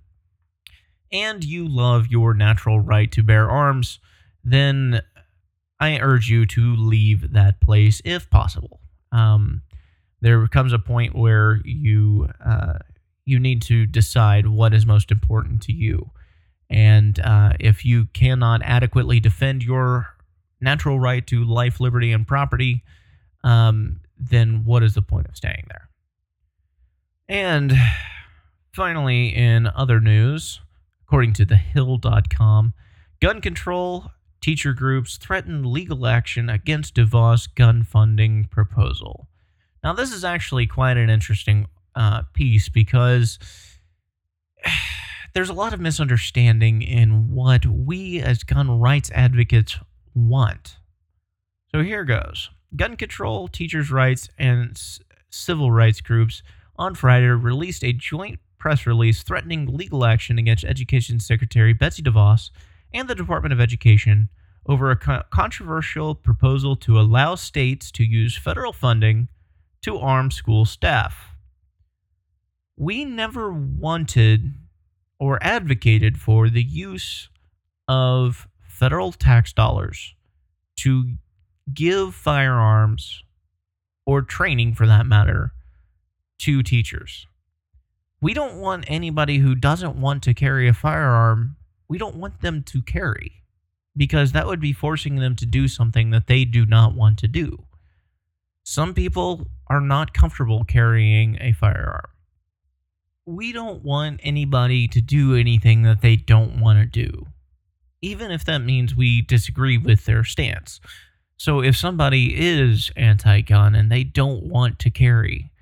and 1.16 1.42
you 1.42 1.66
love 1.66 2.08
your 2.08 2.34
natural 2.34 2.78
right 2.78 3.10
to 3.12 3.22
bear 3.22 3.50
arms, 3.50 4.00
then 4.44 5.00
I 5.80 5.98
urge 5.98 6.28
you 6.28 6.44
to 6.46 6.76
leave 6.76 7.32
that 7.32 7.60
place 7.60 8.02
if 8.04 8.28
possible. 8.28 8.80
Um, 9.12 9.62
there 10.20 10.46
comes 10.48 10.74
a 10.74 10.78
point 10.78 11.14
where 11.14 11.60
you 11.64 12.28
uh, 12.44 12.78
you 13.24 13.38
need 13.38 13.62
to 13.62 13.86
decide 13.86 14.46
what 14.46 14.74
is 14.74 14.84
most 14.84 15.10
important 15.10 15.62
to 15.62 15.72
you, 15.72 16.10
and 16.68 17.18
uh, 17.20 17.52
if 17.60 17.84
you 17.84 18.06
cannot 18.12 18.60
adequately 18.62 19.18
defend 19.18 19.62
your 19.62 20.08
natural 20.60 21.00
right 21.00 21.26
to 21.28 21.44
life, 21.44 21.80
liberty, 21.80 22.12
and 22.12 22.26
property, 22.26 22.82
um, 23.42 24.00
then 24.18 24.64
what 24.64 24.82
is 24.82 24.94
the 24.94 25.02
point 25.02 25.28
of 25.28 25.36
staying 25.36 25.64
there? 25.68 25.88
And 27.28 27.72
finally, 28.72 29.34
in 29.34 29.66
other 29.66 30.00
news, 30.00 30.60
according 31.06 31.32
to 31.32 31.46
thehill.com, 31.46 32.74
gun 33.20 33.40
control 33.40 34.10
teacher 34.40 34.72
groups 34.72 35.16
threaten 35.16 35.72
legal 35.72 36.06
action 36.06 36.48
against 36.48 36.96
DeVos 36.96 37.52
gun 37.54 37.82
funding 37.82 38.44
proposal. 38.50 39.28
Now, 39.84 39.92
this 39.92 40.12
is 40.12 40.24
actually 40.24 40.66
quite 40.66 40.96
an 40.96 41.08
interesting 41.08 41.66
uh, 41.94 42.22
piece 42.32 42.68
because 42.68 43.38
there's 45.34 45.48
a 45.48 45.54
lot 45.54 45.72
of 45.72 45.80
misunderstanding 45.80 46.82
in 46.82 47.30
what 47.30 47.64
we 47.66 48.20
as 48.20 48.42
gun 48.42 48.80
rights 48.80 49.10
advocates 49.14 49.78
want. 50.14 50.78
So 51.72 51.82
here 51.82 52.04
goes 52.04 52.50
gun 52.74 52.96
control, 52.96 53.46
teachers' 53.46 53.92
rights, 53.92 54.28
and 54.38 54.80
civil 55.30 55.70
rights 55.70 56.00
groups 56.00 56.42
on 56.76 56.94
Friday 56.94 57.26
released 57.26 57.84
a 57.84 57.92
joint 57.92 58.40
press 58.66 58.84
release 58.84 59.22
threatening 59.22 59.64
legal 59.76 60.04
action 60.04 60.38
against 60.38 60.64
Education 60.64 61.20
Secretary 61.20 61.72
Betsy 61.72 62.02
DeVos 62.02 62.50
and 62.92 63.06
the 63.06 63.14
Department 63.14 63.52
of 63.52 63.60
Education 63.60 64.28
over 64.68 64.90
a 64.90 64.96
co- 64.96 65.22
controversial 65.30 66.16
proposal 66.16 66.74
to 66.74 66.98
allow 66.98 67.36
states 67.36 67.92
to 67.92 68.02
use 68.02 68.36
federal 68.36 68.72
funding 68.72 69.28
to 69.82 69.98
arm 69.98 70.32
school 70.32 70.64
staff. 70.64 71.36
We 72.76 73.04
never 73.04 73.52
wanted 73.52 74.54
or 75.20 75.38
advocated 75.42 76.18
for 76.18 76.50
the 76.50 76.64
use 76.64 77.28
of 77.86 78.48
federal 78.66 79.12
tax 79.12 79.52
dollars 79.52 80.16
to 80.80 81.12
give 81.72 82.16
firearms 82.16 83.22
or 84.04 84.22
training 84.22 84.74
for 84.74 84.88
that 84.88 85.06
matter 85.06 85.52
to 86.40 86.64
teachers. 86.64 87.28
We 88.26 88.34
don't 88.34 88.56
want 88.56 88.86
anybody 88.88 89.38
who 89.38 89.54
doesn't 89.54 89.94
want 89.94 90.24
to 90.24 90.34
carry 90.34 90.66
a 90.66 90.74
firearm, 90.74 91.54
we 91.88 91.96
don't 91.96 92.16
want 92.16 92.40
them 92.40 92.64
to 92.64 92.82
carry 92.82 93.44
because 93.96 94.32
that 94.32 94.48
would 94.48 94.58
be 94.58 94.72
forcing 94.72 95.14
them 95.14 95.36
to 95.36 95.46
do 95.46 95.68
something 95.68 96.10
that 96.10 96.26
they 96.26 96.44
do 96.44 96.66
not 96.66 96.96
want 96.96 97.20
to 97.20 97.28
do. 97.28 97.66
Some 98.64 98.94
people 98.94 99.46
are 99.68 99.80
not 99.80 100.12
comfortable 100.12 100.64
carrying 100.64 101.38
a 101.40 101.52
firearm. 101.52 102.10
We 103.26 103.52
don't 103.52 103.84
want 103.84 104.18
anybody 104.24 104.88
to 104.88 105.00
do 105.00 105.36
anything 105.36 105.82
that 105.82 106.00
they 106.00 106.16
don't 106.16 106.58
want 106.58 106.80
to 106.80 106.86
do, 106.86 107.28
even 108.02 108.32
if 108.32 108.44
that 108.46 108.58
means 108.58 108.96
we 108.96 109.22
disagree 109.22 109.78
with 109.78 110.04
their 110.04 110.24
stance. 110.24 110.80
So 111.36 111.62
if 111.62 111.76
somebody 111.76 112.34
is 112.36 112.90
anti 112.96 113.42
gun 113.42 113.76
and 113.76 113.88
they 113.88 114.02
don't 114.02 114.42
want 114.42 114.80
to 114.80 114.90
carry, 114.90 115.52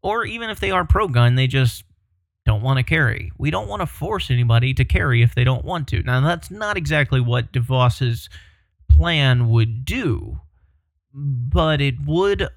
or 0.00 0.24
even 0.24 0.48
if 0.48 0.58
they 0.58 0.70
are 0.70 0.86
pro 0.86 1.06
gun, 1.06 1.34
they 1.34 1.46
just 1.46 1.83
don't 2.44 2.62
want 2.62 2.78
to 2.78 2.82
carry. 2.82 3.32
We 3.38 3.50
don't 3.50 3.68
want 3.68 3.80
to 3.80 3.86
force 3.86 4.30
anybody 4.30 4.74
to 4.74 4.84
carry 4.84 5.22
if 5.22 5.34
they 5.34 5.44
don't 5.44 5.64
want 5.64 5.88
to. 5.88 6.02
Now, 6.02 6.20
that's 6.20 6.50
not 6.50 6.76
exactly 6.76 7.20
what 7.20 7.52
DeVos's 7.52 8.28
plan 8.90 9.48
would 9.48 9.84
do, 9.84 10.40
but 11.12 11.80
it 11.80 11.94
would 12.06 12.42
uh, 12.42 12.48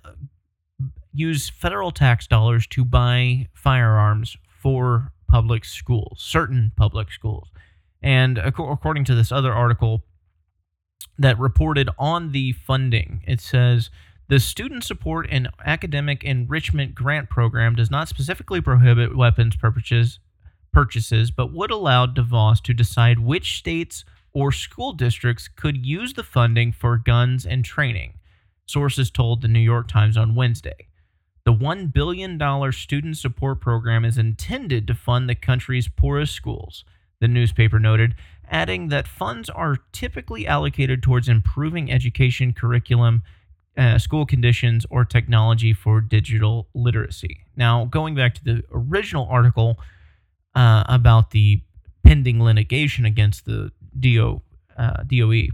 use 1.13 1.50
federal 1.50 1.91
tax 1.91 2.27
dollars 2.27 2.67
to 2.67 2.84
buy 2.84 3.48
firearms 3.53 4.38
for 4.62 5.13
public 5.27 5.65
schools, 5.65 6.17
certain 6.22 6.72
public 6.75 7.12
schools. 7.12 7.50
And 8.01 8.38
according 8.38 9.06
to 9.06 9.15
this 9.15 9.32
other 9.32 9.53
article 9.53 10.03
that 11.17 11.39
reported 11.39 11.89
on 11.98 12.32
the 12.32 12.51
funding, 12.51 13.24
it 13.25 13.41
says 13.41 13.89
the 14.29 14.39
Student 14.39 14.84
Support 14.84 15.27
and 15.29 15.50
Academic 15.65 16.24
Enrichment 16.24 16.93
Grant 16.93 17.29
Program 17.29 17.75
does 17.75 17.89
not 17.89 18.10
specifically 18.10 18.60
prohibit 18.60 19.15
weapons 19.15 19.55
purchases, 19.55 20.19
purchases 20.74 21.31
but 21.31 21.53
would 21.53 21.72
allow 21.72 22.05
DeVos 22.05 22.62
to 22.63 22.74
decide 22.74 23.19
which 23.19 23.57
states 23.57 24.03
or 24.34 24.51
school 24.51 24.91
districts 24.91 25.48
could 25.48 25.86
use 25.86 26.13
the 26.13 26.24
funding 26.24 26.72
for 26.74 26.98
guns 26.98 27.46
and 27.46 27.63
training, 27.63 28.15
sources 28.65 29.10
told 29.10 29.41
the 29.41 29.48
New 29.48 29.60
York 29.60 29.88
Times 29.88 30.17
on 30.17 30.36
Wednesday. 30.36 30.88
The 31.46 31.53
$1 31.53 31.93
billion 31.93 32.38
student 32.74 33.17
support 33.17 33.62
program 33.62 34.03
is 34.03 34.17
intended 34.17 34.86
to 34.88 34.93
fund 34.93 35.29
the 35.29 35.36
country's 35.36 35.88
poorest 35.88 36.36
schools, 36.36 36.84
the 37.22 37.29
newspaper 37.29 37.79
noted, 37.79 38.15
adding 38.50 38.89
that 38.89 39.07
funds 39.07 39.50
are 39.50 39.77
typically 39.93 40.46
allocated 40.46 41.01
towards 41.01 41.29
improving 41.29 41.89
education 41.89 42.51
curriculum, 42.51 43.24
uh, 43.77 43.98
school 44.00 44.25
conditions, 44.25 44.86
or 44.89 45.05
technology 45.05 45.74
for 45.74 46.01
digital 46.01 46.67
literacy. 46.74 47.41
Now, 47.55 47.86
going 47.86 48.15
back 48.15 48.34
to 48.36 48.43
the 48.43 48.63
original 48.72 49.27
article 49.29 49.79
uh, 50.55 50.84
about 50.88 51.31
the 51.31 51.62
pending 52.03 52.41
litigation 52.43 53.05
against 53.05 53.46
the 53.46 53.72
DO, 54.00 54.41
uh, 54.77 55.03
DOE, 55.03 55.50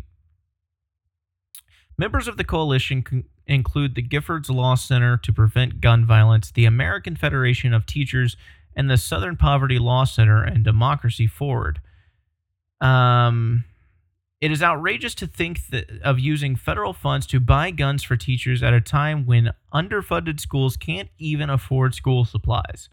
members 1.97 2.27
of 2.27 2.37
the 2.37 2.43
coalition 2.43 3.01
con- 3.01 3.25
include 3.45 3.95
the 3.95 4.01
Giffords 4.01 4.49
Law 4.49 4.75
Center 4.75 5.17
to 5.17 5.33
Prevent 5.33 5.81
Gun 5.81 6.05
Violence, 6.05 6.51
the 6.51 6.65
American 6.65 7.15
Federation 7.15 7.73
of 7.73 7.85
Teachers, 7.85 8.37
and 8.75 8.89
the 8.89 8.97
Southern 8.97 9.35
Poverty 9.35 9.79
Law 9.79 10.05
Center 10.05 10.43
and 10.43 10.63
Democracy 10.63 11.27
Forward. 11.27 11.81
Um, 12.79 13.65
it 14.43 14.51
is 14.51 14.61
outrageous 14.61 15.15
to 15.15 15.25
think 15.25 15.61
of 16.03 16.19
using 16.19 16.57
federal 16.57 16.91
funds 16.91 17.25
to 17.27 17.39
buy 17.39 17.71
guns 17.71 18.03
for 18.03 18.17
teachers 18.17 18.61
at 18.61 18.73
a 18.73 18.81
time 18.81 19.25
when 19.25 19.53
underfunded 19.73 20.37
schools 20.37 20.75
can't 20.75 21.07
even 21.17 21.49
afford 21.49 21.95
school 21.95 22.25
supplies. 22.25 22.89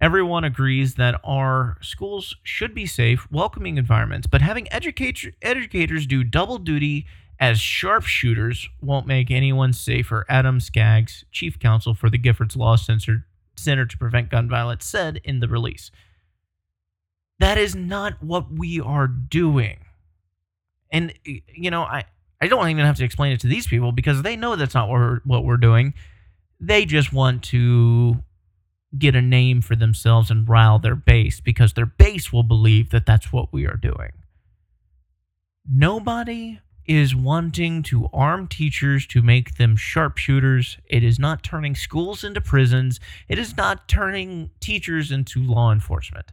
Everyone 0.00 0.42
agrees 0.42 0.96
that 0.96 1.20
our 1.22 1.76
schools 1.80 2.34
should 2.42 2.74
be 2.74 2.84
safe, 2.84 3.30
welcoming 3.30 3.78
environments, 3.78 4.26
but 4.26 4.42
having 4.42 4.66
educator, 4.72 5.30
educators 5.40 6.04
do 6.04 6.24
double 6.24 6.58
duty 6.58 7.06
as 7.38 7.60
sharpshooters 7.60 8.68
won't 8.82 9.06
make 9.06 9.30
anyone 9.30 9.72
safer. 9.72 10.26
Adam 10.28 10.58
Skaggs, 10.58 11.24
chief 11.30 11.60
counsel 11.60 11.94
for 11.94 12.10
the 12.10 12.18
Giffords 12.18 12.56
Law 12.56 12.74
Center, 12.74 13.24
Center 13.56 13.86
to 13.86 13.96
Prevent 13.96 14.30
Gun 14.30 14.48
Violence, 14.48 14.84
said 14.84 15.20
in 15.22 15.38
the 15.38 15.46
release. 15.46 15.92
That 17.38 17.56
is 17.56 17.76
not 17.76 18.20
what 18.20 18.50
we 18.50 18.80
are 18.80 19.06
doing. 19.06 19.84
And, 20.90 21.12
you 21.24 21.70
know, 21.70 21.82
I, 21.82 22.04
I 22.40 22.46
don't 22.46 22.68
even 22.68 22.84
have 22.84 22.96
to 22.96 23.04
explain 23.04 23.32
it 23.32 23.40
to 23.40 23.46
these 23.46 23.66
people 23.66 23.92
because 23.92 24.22
they 24.22 24.36
know 24.36 24.56
that's 24.56 24.74
not 24.74 24.88
what 24.88 24.94
we're, 24.94 25.20
what 25.24 25.44
we're 25.44 25.56
doing. 25.56 25.94
They 26.60 26.84
just 26.84 27.12
want 27.12 27.42
to 27.44 28.22
get 28.96 29.14
a 29.14 29.22
name 29.22 29.60
for 29.60 29.76
themselves 29.76 30.30
and 30.30 30.48
rile 30.48 30.78
their 30.78 30.94
base 30.94 31.40
because 31.40 31.74
their 31.74 31.86
base 31.86 32.32
will 32.32 32.42
believe 32.42 32.90
that 32.90 33.06
that's 33.06 33.32
what 33.32 33.52
we 33.52 33.66
are 33.66 33.76
doing. 33.76 34.12
Nobody 35.70 36.60
is 36.86 37.14
wanting 37.14 37.82
to 37.82 38.08
arm 38.14 38.48
teachers 38.48 39.06
to 39.06 39.20
make 39.20 39.56
them 39.56 39.76
sharpshooters. 39.76 40.78
It 40.86 41.04
is 41.04 41.18
not 41.18 41.42
turning 41.42 41.74
schools 41.74 42.24
into 42.24 42.40
prisons. 42.40 42.98
It 43.28 43.38
is 43.38 43.56
not 43.58 43.88
turning 43.88 44.50
teachers 44.58 45.12
into 45.12 45.42
law 45.42 45.70
enforcement. 45.70 46.32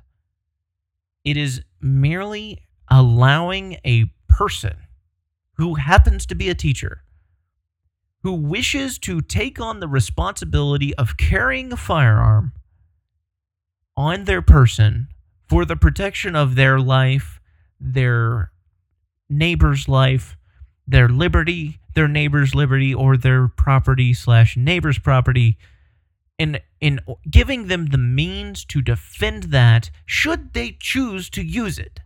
It 1.26 1.36
is 1.36 1.62
merely 1.82 2.62
allowing 2.90 3.78
a 3.86 4.10
person 4.38 4.76
who 5.54 5.76
happens 5.76 6.26
to 6.26 6.36
be 6.36 6.50
a 6.50 6.56
teacher 6.56 7.04
who 8.22 8.34
wishes 8.34 9.00
to 9.00 9.22
take 9.22 9.62
on 9.62 9.80
the 9.80 9.88
responsibility 9.88 10.94
of 10.96 11.16
carrying 11.16 11.72
a 11.72 11.78
firearm 11.78 12.52
on 13.96 14.26
their 14.26 14.42
person 14.42 15.08
for 15.48 15.64
the 15.64 15.78
protection 15.78 16.36
of 16.36 16.56
their 16.56 16.80
life, 16.80 17.40
their 17.80 18.52
neighbor's 19.30 19.88
life, 19.88 20.36
their 20.86 21.08
liberty, 21.08 21.80
their 21.94 22.10
neighbor's 22.10 22.54
liberty, 22.54 22.94
or 22.94 23.16
their 23.16 23.48
property 23.48 24.14
slash 24.14 24.58
neighbor's 24.58 25.00
property, 25.00 25.58
in 26.38 26.60
in 26.82 27.00
giving 27.30 27.68
them 27.68 27.86
the 27.86 27.98
means 27.98 28.66
to 28.66 28.82
defend 28.82 29.44
that 29.44 29.90
should 30.06 30.54
they 30.54 30.76
choose 30.78 31.30
to 31.30 31.42
use 31.42 31.80
it. 31.80 32.02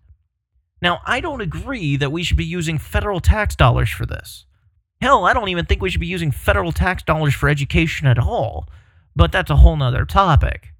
Now, 0.81 1.01
I 1.05 1.19
don't 1.19 1.41
agree 1.41 1.98
that 1.98 2.12
we 2.12 2.24
should 2.24 2.38
be 2.38 2.45
using 2.45 2.77
federal 2.77 3.19
tax 3.19 3.55
dollars 3.55 3.89
for 3.89 4.05
this. 4.05 4.45
Hell, 5.01 5.25
I 5.25 5.33
don't 5.33 5.50
even 5.50 5.65
think 5.65 5.81
we 5.81 5.89
should 5.89 6.01
be 6.01 6.07
using 6.07 6.31
federal 6.31 6.71
tax 6.71 7.03
dollars 7.03 7.33
for 7.33 7.50
education 7.50 8.07
at 8.07 8.19
all. 8.19 8.67
But 9.15 9.31
that's 9.31 9.50
a 9.50 9.57
whole 9.57 9.75
nother 9.75 10.05
topic. 10.05 10.74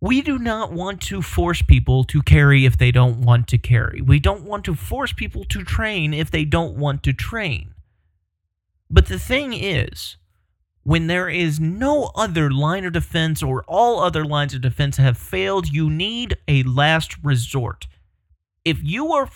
We 0.00 0.20
do 0.20 0.38
not 0.38 0.72
want 0.72 1.00
to 1.02 1.22
force 1.22 1.62
people 1.62 2.04
to 2.04 2.22
carry 2.22 2.66
if 2.66 2.76
they 2.76 2.90
don't 2.90 3.22
want 3.22 3.48
to 3.48 3.58
carry. 3.58 4.02
We 4.02 4.20
don't 4.20 4.42
want 4.42 4.64
to 4.66 4.74
force 4.74 5.12
people 5.12 5.44
to 5.44 5.64
train 5.64 6.12
if 6.12 6.30
they 6.30 6.44
don't 6.44 6.76
want 6.76 7.02
to 7.04 7.14
train. 7.14 7.74
But 8.90 9.06
the 9.06 9.18
thing 9.18 9.54
is, 9.54 10.16
when 10.82 11.06
there 11.06 11.30
is 11.30 11.58
no 11.58 12.10
other 12.14 12.50
line 12.50 12.84
of 12.84 12.92
defense 12.92 13.42
or 13.42 13.64
all 13.66 14.00
other 14.00 14.24
lines 14.24 14.52
of 14.52 14.60
defense 14.60 14.98
have 14.98 15.16
failed, 15.16 15.68
you 15.68 15.88
need 15.88 16.36
a 16.46 16.62
last 16.64 17.16
resort. 17.24 17.86
If 18.64 18.82
you 18.82 19.12
are 19.12 19.28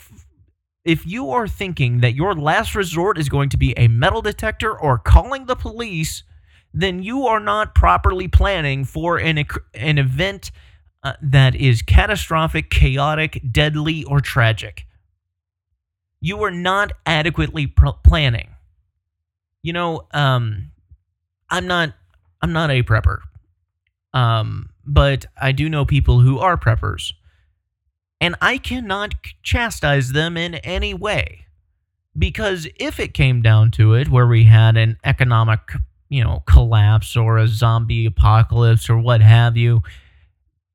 if 0.85 1.05
you 1.05 1.29
are 1.29 1.47
thinking 1.47 1.99
that 1.99 2.15
your 2.15 2.33
last 2.33 2.73
resort 2.73 3.17
is 3.17 3.29
going 3.29 3.49
to 3.49 3.57
be 3.57 3.77
a 3.77 3.87
metal 3.87 4.21
detector 4.21 4.77
or 4.77 4.97
calling 4.97 5.45
the 5.45 5.55
police, 5.55 6.23
then 6.73 7.03
you 7.03 7.27
are 7.27 7.39
not 7.39 7.75
properly 7.75 8.27
planning 8.27 8.85
for 8.85 9.17
an, 9.17 9.45
an 9.73 9.97
event 9.97 10.51
uh, 11.03 11.13
that 11.21 11.53
is 11.55 11.81
catastrophic, 11.81 12.69
chaotic, 12.69 13.41
deadly, 13.51 14.03
or 14.05 14.19
tragic. 14.19 14.85
You 16.21 16.43
are 16.43 16.51
not 16.51 16.91
adequately 17.05 17.67
pr- 17.67 17.89
planning. 18.03 18.49
You 19.61 19.73
know, 19.73 20.07
um, 20.11 20.71
I'm 21.49 21.67
not 21.67 21.93
I'm 22.41 22.53
not 22.53 22.71
a 22.71 22.83
prepper. 22.83 23.19
Um, 24.13 24.69
but 24.85 25.25
I 25.39 25.51
do 25.51 25.69
know 25.69 25.85
people 25.85 26.19
who 26.19 26.39
are 26.39 26.57
preppers 26.57 27.13
and 28.21 28.35
I 28.41 28.57
cannot 28.57 29.15
chastise 29.43 30.11
them 30.11 30.37
in 30.37 30.55
any 30.55 30.93
way. 30.93 31.45
Because 32.17 32.67
if 32.75 32.99
it 32.99 33.13
came 33.13 33.41
down 33.41 33.71
to 33.71 33.93
it, 33.93 34.09
where 34.09 34.27
we 34.27 34.43
had 34.43 34.75
an 34.75 34.97
economic, 35.03 35.59
you 36.09 36.23
know, 36.23 36.43
collapse 36.45 37.15
or 37.15 37.37
a 37.37 37.47
zombie 37.47 38.05
apocalypse 38.05 38.89
or 38.89 38.97
what 38.97 39.21
have 39.21 39.55
you, 39.55 39.81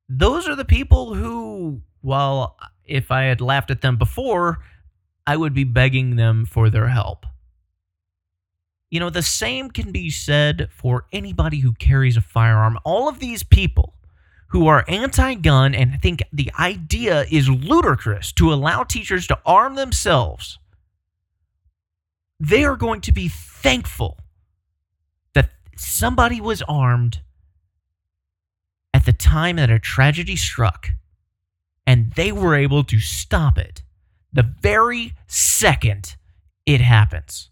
those 0.09 0.48
are 0.48 0.57
the 0.57 0.64
people 0.64 1.14
who, 1.14 1.83
well, 2.02 2.57
if 2.85 3.11
I 3.11 3.24
had 3.24 3.40
laughed 3.40 3.70
at 3.70 3.83
them 3.83 3.96
before, 3.96 4.59
I 5.26 5.37
would 5.37 5.54
be 5.54 5.64
begging 5.64 6.16
them 6.16 6.46
for 6.46 6.70
their 6.70 6.88
help. 6.88 7.26
You 8.90 9.00
know, 9.00 9.11
the 9.11 9.22
same 9.22 9.70
can 9.70 9.90
be 9.90 10.09
said 10.11 10.68
for 10.70 11.07
anybody 11.12 11.59
who 11.59 11.72
carries 11.72 12.16
a 12.16 12.20
firearm. 12.20 12.78
All 12.85 13.09
of 13.09 13.18
these 13.18 13.42
people 13.42 13.94
who 14.55 14.69
are 14.69 14.85
anti 14.87 15.35
gun 15.35 15.75
and 15.75 16.01
think 16.01 16.23
the 16.33 16.49
idea 16.57 17.27
is 17.29 17.49
ludicrous 17.49 18.31
to 18.31 18.53
allow 18.53 18.85
teachers 18.85 19.27
to 19.27 19.37
arm 19.45 19.75
themselves, 19.75 20.61
they 22.38 22.64
are 22.64 22.77
going 22.77 23.01
to 23.01 23.11
be 23.11 23.27
thankful 23.27 24.17
that 25.35 25.51
somebody 25.77 26.40
was 26.40 26.62
armed 26.69 27.21
at 28.95 29.05
the 29.05 29.12
time 29.12 29.57
that 29.57 29.71
a 29.71 29.81
tragedy 29.81 30.37
struck 30.37 30.90
and 31.85 32.12
they 32.12 32.31
were 32.31 32.55
able 32.55 32.85
to 32.85 33.01
stop 33.01 33.59
it 33.59 33.83
the 34.33 34.49
very 34.61 35.14
second 35.27 36.14
it 36.64 36.81
happens 36.81 37.51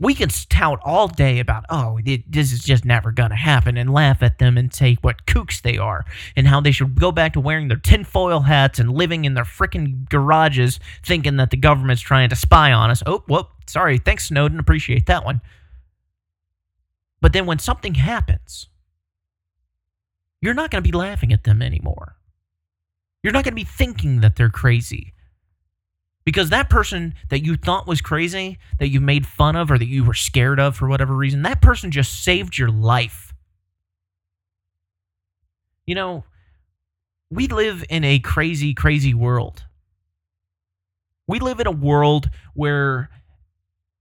we 0.00 0.14
can 0.14 0.28
tout 0.28 0.78
all 0.84 1.08
day 1.08 1.40
about, 1.40 1.64
oh, 1.70 1.98
it, 2.04 2.30
this 2.30 2.52
is 2.52 2.62
just 2.62 2.84
never 2.84 3.10
going 3.10 3.30
to 3.30 3.36
happen 3.36 3.76
and 3.76 3.92
laugh 3.92 4.22
at 4.22 4.38
them 4.38 4.56
and 4.56 4.72
say 4.72 4.96
what 5.02 5.26
kooks 5.26 5.60
they 5.60 5.76
are 5.76 6.04
and 6.36 6.46
how 6.46 6.60
they 6.60 6.70
should 6.70 6.94
go 6.94 7.10
back 7.10 7.32
to 7.32 7.40
wearing 7.40 7.68
their 7.68 7.78
tinfoil 7.78 8.40
hats 8.40 8.78
and 8.78 8.92
living 8.92 9.24
in 9.24 9.34
their 9.34 9.44
freaking 9.44 10.08
garages 10.08 10.78
thinking 11.04 11.36
that 11.36 11.50
the 11.50 11.56
government's 11.56 12.02
trying 12.02 12.28
to 12.28 12.36
spy 12.36 12.72
on 12.72 12.90
us. 12.90 13.02
Oh, 13.06 13.24
whoop, 13.26 13.48
sorry. 13.66 13.98
Thanks, 13.98 14.28
Snowden. 14.28 14.60
Appreciate 14.60 15.06
that 15.06 15.24
one. 15.24 15.40
But 17.20 17.32
then 17.32 17.46
when 17.46 17.58
something 17.58 17.94
happens, 17.94 18.68
you're 20.40 20.54
not 20.54 20.70
going 20.70 20.82
to 20.82 20.88
be 20.88 20.96
laughing 20.96 21.32
at 21.32 21.42
them 21.42 21.60
anymore. 21.60 22.14
You're 23.24 23.32
not 23.32 23.42
going 23.42 23.52
to 23.52 23.56
be 23.56 23.64
thinking 23.64 24.20
that 24.20 24.36
they're 24.36 24.48
crazy. 24.48 25.12
Because 26.28 26.50
that 26.50 26.68
person 26.68 27.14
that 27.30 27.42
you 27.42 27.56
thought 27.56 27.86
was 27.86 28.02
crazy, 28.02 28.58
that 28.78 28.90
you 28.90 29.00
made 29.00 29.26
fun 29.26 29.56
of, 29.56 29.70
or 29.70 29.78
that 29.78 29.88
you 29.88 30.04
were 30.04 30.12
scared 30.12 30.60
of 30.60 30.76
for 30.76 30.86
whatever 30.86 31.14
reason, 31.14 31.40
that 31.40 31.62
person 31.62 31.90
just 31.90 32.22
saved 32.22 32.58
your 32.58 32.68
life. 32.68 33.32
You 35.86 35.94
know, 35.94 36.24
we 37.30 37.48
live 37.48 37.82
in 37.88 38.04
a 38.04 38.18
crazy, 38.18 38.74
crazy 38.74 39.14
world. 39.14 39.64
We 41.26 41.38
live 41.38 41.60
in 41.60 41.66
a 41.66 41.70
world 41.70 42.28
where 42.52 43.08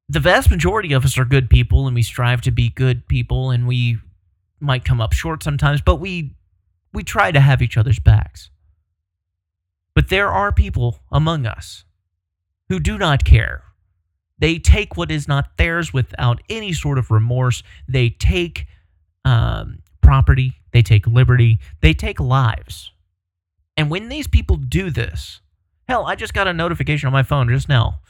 the 0.10 0.20
vast 0.20 0.52
majority 0.52 0.92
of 0.92 1.06
us 1.06 1.18
are 1.18 1.24
good 1.24 1.50
people 1.50 1.88
and 1.88 1.96
we 1.96 2.04
strive 2.04 2.42
to 2.42 2.52
be 2.52 2.68
good 2.68 3.08
people 3.08 3.52
and 3.52 3.66
we 3.66 4.00
might 4.60 4.84
come 4.84 5.00
up 5.00 5.14
short 5.14 5.44
sometimes, 5.44 5.80
but 5.80 6.02
we 6.02 6.36
we 6.92 7.06
try 7.06 7.32
to 7.32 7.40
have 7.40 7.62
each 7.62 7.78
other's 7.78 8.00
backs. 8.00 8.50
But 9.96 10.10
there 10.10 10.30
are 10.30 10.52
people 10.52 11.00
among 11.10 11.46
us 11.46 11.86
who 12.70 12.80
do 12.80 12.98
not 12.98 13.24
care. 13.24 13.64
They 14.40 14.60
take 14.60 14.98
what 14.98 15.12
is 15.12 15.28
not 15.28 15.58
theirs 15.58 15.94
without 15.94 16.42
any 16.50 16.74
sort 16.74 16.98
of 16.98 17.10
remorse. 17.10 17.64
They 17.88 18.10
take 18.10 18.68
um, 19.26 19.80
property, 20.02 20.54
they 20.72 20.82
take 20.82 21.08
liberty, 21.08 21.60
they 21.82 21.94
take 21.94 22.20
lives. 22.20 22.92
And 23.76 23.90
when 23.90 24.10
these 24.10 24.28
people 24.28 24.58
do 24.58 24.90
this, 24.90 25.42
hell, 25.88 26.06
I 26.06 26.16
just 26.16 26.34
got 26.34 26.48
a 26.48 26.54
notification 26.54 27.08
on 27.08 27.14
my 27.14 27.24
phone 27.24 27.50
just 27.50 27.70
now 27.70 28.02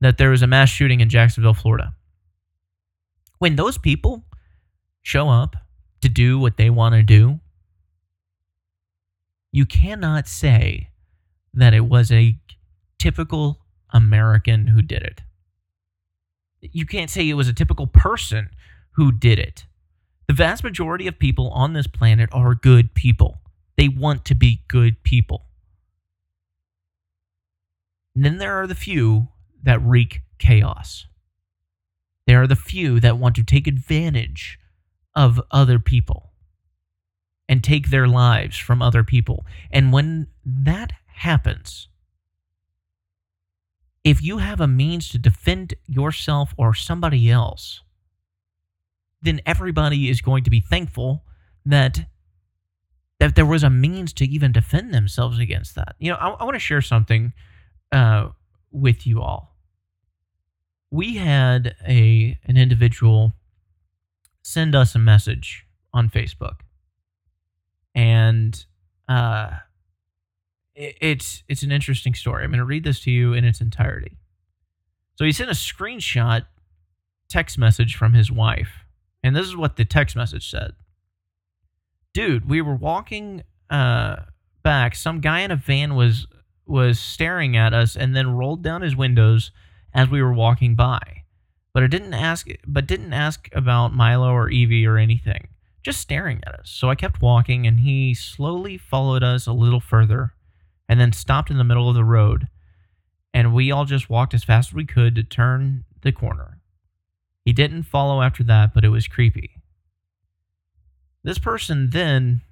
that 0.00 0.18
there 0.18 0.30
was 0.30 0.42
a 0.42 0.46
mass 0.46 0.68
shooting 0.68 1.00
in 1.00 1.08
Jacksonville, 1.08 1.54
Florida. 1.54 1.94
When 3.38 3.56
those 3.56 3.78
people 3.78 4.24
show 5.02 5.28
up 5.28 5.56
to 6.00 6.08
do 6.08 6.38
what 6.38 6.56
they 6.56 6.70
want 6.70 6.94
to 6.94 7.02
do, 7.02 7.40
you 9.52 9.64
cannot 9.64 10.28
say 10.28 10.88
that 11.52 11.74
it 11.74 11.84
was 11.84 12.10
a 12.10 12.36
typical 12.98 13.63
American 13.94 14.68
who 14.68 14.82
did 14.82 15.02
it. 15.02 15.22
You 16.62 16.86
can't 16.86 17.10
say 17.10 17.28
it 17.28 17.34
was 17.34 17.48
a 17.48 17.54
typical 17.54 17.86
person 17.86 18.50
who 18.92 19.12
did 19.12 19.38
it. 19.38 19.66
The 20.28 20.34
vast 20.34 20.64
majority 20.64 21.06
of 21.06 21.18
people 21.18 21.50
on 21.50 21.74
this 21.74 21.86
planet 21.86 22.30
are 22.32 22.54
good 22.54 22.94
people. 22.94 23.40
They 23.76 23.88
want 23.88 24.24
to 24.26 24.34
be 24.34 24.62
good 24.68 25.02
people. 25.04 25.46
And 28.16 28.24
then 28.24 28.38
there 28.38 28.60
are 28.62 28.66
the 28.66 28.74
few 28.76 29.28
that 29.62 29.82
wreak 29.82 30.20
chaos. 30.38 31.06
There 32.26 32.42
are 32.42 32.46
the 32.46 32.56
few 32.56 33.00
that 33.00 33.18
want 33.18 33.36
to 33.36 33.44
take 33.44 33.66
advantage 33.66 34.58
of 35.14 35.40
other 35.50 35.78
people. 35.78 36.30
and 37.48 37.62
take 37.62 37.90
their 37.90 38.08
lives 38.08 38.56
from 38.56 38.82
other 38.82 39.04
people. 39.04 39.44
And 39.70 39.92
when 39.92 40.28
that 40.46 40.92
happens, 41.06 41.88
if 44.04 44.22
you 44.22 44.38
have 44.38 44.60
a 44.60 44.68
means 44.68 45.08
to 45.08 45.18
defend 45.18 45.74
yourself 45.86 46.54
or 46.58 46.74
somebody 46.74 47.30
else, 47.30 47.80
then 49.22 49.40
everybody 49.46 50.10
is 50.10 50.20
going 50.20 50.44
to 50.44 50.50
be 50.50 50.60
thankful 50.60 51.24
that 51.64 52.06
that 53.20 53.36
there 53.36 53.46
was 53.46 53.62
a 53.62 53.70
means 53.70 54.12
to 54.12 54.26
even 54.26 54.52
defend 54.52 54.92
themselves 54.92 55.38
against 55.38 55.76
that. 55.76 55.94
You 55.98 56.10
know, 56.10 56.16
I, 56.16 56.28
I 56.30 56.44
want 56.44 56.56
to 56.56 56.60
share 56.60 56.82
something 56.82 57.32
uh, 57.90 58.30
with 58.70 59.06
you 59.06 59.22
all. 59.22 59.56
We 60.90 61.16
had 61.16 61.74
a 61.86 62.38
an 62.44 62.58
individual 62.58 63.32
send 64.42 64.74
us 64.74 64.94
a 64.94 64.98
message 64.98 65.64
on 65.94 66.10
Facebook, 66.10 66.60
and 67.94 68.66
uh, 69.08 69.52
it's 70.74 71.42
it's 71.48 71.62
an 71.62 71.72
interesting 71.72 72.14
story. 72.14 72.44
I'm 72.44 72.50
going 72.50 72.58
to 72.58 72.64
read 72.64 72.84
this 72.84 73.00
to 73.00 73.10
you 73.10 73.32
in 73.32 73.44
its 73.44 73.60
entirety. 73.60 74.18
So 75.16 75.24
he 75.24 75.32
sent 75.32 75.50
a 75.50 75.54
screenshot 75.54 76.46
text 77.28 77.58
message 77.58 77.96
from 77.96 78.14
his 78.14 78.30
wife, 78.30 78.84
and 79.22 79.34
this 79.34 79.46
is 79.46 79.56
what 79.56 79.76
the 79.76 79.84
text 79.84 80.16
message 80.16 80.50
said 80.50 80.72
dude, 82.14 82.48
we 82.48 82.62
were 82.62 82.76
walking 82.76 83.42
uh, 83.68 84.16
back. 84.62 84.94
Some 84.94 85.20
guy 85.20 85.40
in 85.40 85.50
a 85.50 85.56
van 85.56 85.94
was 85.94 86.26
was 86.66 86.98
staring 86.98 87.58
at 87.58 87.74
us 87.74 87.94
and 87.94 88.16
then 88.16 88.30
rolled 88.30 88.62
down 88.62 88.80
his 88.80 88.96
windows 88.96 89.50
as 89.92 90.08
we 90.08 90.22
were 90.22 90.32
walking 90.32 90.74
by. 90.74 91.24
But 91.74 91.82
it 91.82 91.88
didn't 91.88 92.14
ask 92.14 92.48
but 92.66 92.86
didn't 92.86 93.12
ask 93.12 93.50
about 93.52 93.92
Milo 93.92 94.30
or 94.30 94.48
Evie 94.48 94.86
or 94.86 94.96
anything. 94.96 95.48
Just 95.82 96.00
staring 96.00 96.40
at 96.46 96.54
us. 96.54 96.70
So 96.70 96.88
I 96.88 96.94
kept 96.94 97.20
walking 97.20 97.66
and 97.66 97.80
he 97.80 98.14
slowly 98.14 98.78
followed 98.78 99.22
us 99.22 99.46
a 99.46 99.52
little 99.52 99.80
further 99.80 100.32
and 100.88 101.00
then 101.00 101.12
stopped 101.12 101.50
in 101.50 101.58
the 101.58 101.64
middle 101.64 101.88
of 101.88 101.94
the 101.94 102.04
road. 102.04 102.48
And 103.32 103.54
we 103.54 103.70
all 103.70 103.84
just 103.84 104.10
walked 104.10 104.34
as 104.34 104.44
fast 104.44 104.70
as 104.70 104.74
we 104.74 104.84
could 104.84 105.14
to 105.16 105.22
turn 105.22 105.84
the 106.02 106.12
corner. 106.12 106.60
He 107.44 107.52
didn't 107.52 107.82
follow 107.82 108.22
after 108.22 108.42
that, 108.44 108.72
but 108.72 108.84
it 108.84 108.90
was 108.90 109.08
creepy. 109.08 109.62
This 111.22 111.38
person 111.38 111.90
then 111.90 112.42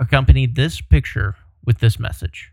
accompanied 0.00 0.54
this 0.54 0.80
picture 0.80 1.36
with 1.64 1.78
this 1.78 1.98
message. 1.98 2.52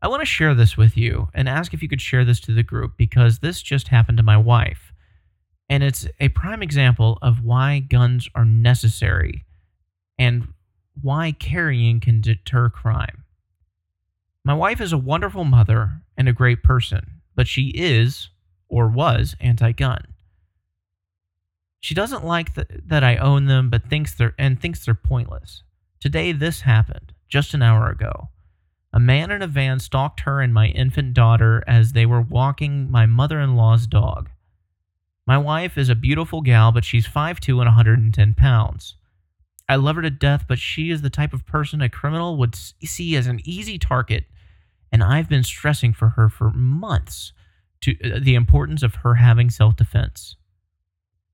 I 0.00 0.08
want 0.08 0.20
to 0.20 0.26
share 0.26 0.54
this 0.54 0.76
with 0.76 0.96
you 0.96 1.28
and 1.34 1.48
ask 1.48 1.74
if 1.74 1.82
you 1.82 1.88
could 1.88 2.00
share 2.00 2.24
this 2.24 2.40
to 2.40 2.54
the 2.54 2.62
group 2.62 2.92
because 2.96 3.38
this 3.38 3.62
just 3.62 3.88
happened 3.88 4.18
to 4.18 4.22
my 4.22 4.36
wife. 4.36 4.92
And 5.68 5.82
it's 5.82 6.06
a 6.20 6.28
prime 6.28 6.62
example 6.62 7.18
of 7.20 7.44
why 7.44 7.80
guns 7.80 8.28
are 8.34 8.44
necessary 8.44 9.44
and 10.18 10.48
why 11.00 11.32
carrying 11.32 12.00
can 12.00 12.20
deter 12.20 12.70
crime. 12.70 13.24
My 14.48 14.54
wife 14.54 14.80
is 14.80 14.94
a 14.94 14.98
wonderful 14.98 15.44
mother 15.44 16.00
and 16.16 16.26
a 16.26 16.32
great 16.32 16.62
person, 16.62 17.20
but 17.34 17.46
she 17.46 17.66
is, 17.74 18.30
or 18.70 18.88
was, 18.88 19.36
anti 19.40 19.72
gun. 19.72 20.14
She 21.80 21.94
doesn't 21.94 22.24
like 22.24 22.54
th- 22.54 22.80
that 22.86 23.04
I 23.04 23.16
own 23.16 23.44
them, 23.44 23.68
but 23.68 23.90
thinks 23.90 24.14
they're 24.14 24.34
and 24.38 24.58
thinks 24.58 24.82
they're 24.82 24.94
pointless. 24.94 25.64
Today, 26.00 26.32
this 26.32 26.62
happened 26.62 27.12
just 27.28 27.52
an 27.52 27.60
hour 27.60 27.90
ago. 27.90 28.30
A 28.90 28.98
man 28.98 29.30
in 29.30 29.42
a 29.42 29.46
van 29.46 29.80
stalked 29.80 30.20
her 30.20 30.40
and 30.40 30.54
my 30.54 30.68
infant 30.68 31.12
daughter 31.12 31.62
as 31.66 31.92
they 31.92 32.06
were 32.06 32.22
walking 32.22 32.90
my 32.90 33.04
mother-in-law's 33.04 33.86
dog. 33.86 34.30
My 35.26 35.36
wife 35.36 35.76
is 35.76 35.90
a 35.90 35.94
beautiful 35.94 36.40
gal, 36.40 36.72
but 36.72 36.86
she's 36.86 37.06
5'2 37.06 37.48
and 37.50 37.58
110 37.58 38.32
pounds. 38.32 38.96
I 39.68 39.76
love 39.76 39.96
her 39.96 40.02
to 40.02 40.08
death, 40.08 40.46
but 40.48 40.58
she 40.58 40.90
is 40.90 41.02
the 41.02 41.10
type 41.10 41.34
of 41.34 41.44
person 41.44 41.82
a 41.82 41.90
criminal 41.90 42.38
would 42.38 42.54
see 42.54 43.14
as 43.14 43.26
an 43.26 43.42
easy 43.44 43.78
target, 43.78 44.24
and 44.90 45.02
I've 45.02 45.28
been 45.28 45.42
stressing 45.42 45.92
for 45.92 46.10
her 46.10 46.28
for 46.28 46.50
months 46.50 47.32
to 47.82 47.96
uh, 48.02 48.18
the 48.22 48.34
importance 48.34 48.82
of 48.82 48.96
her 48.96 49.14
having 49.14 49.50
self-defense. 49.50 50.36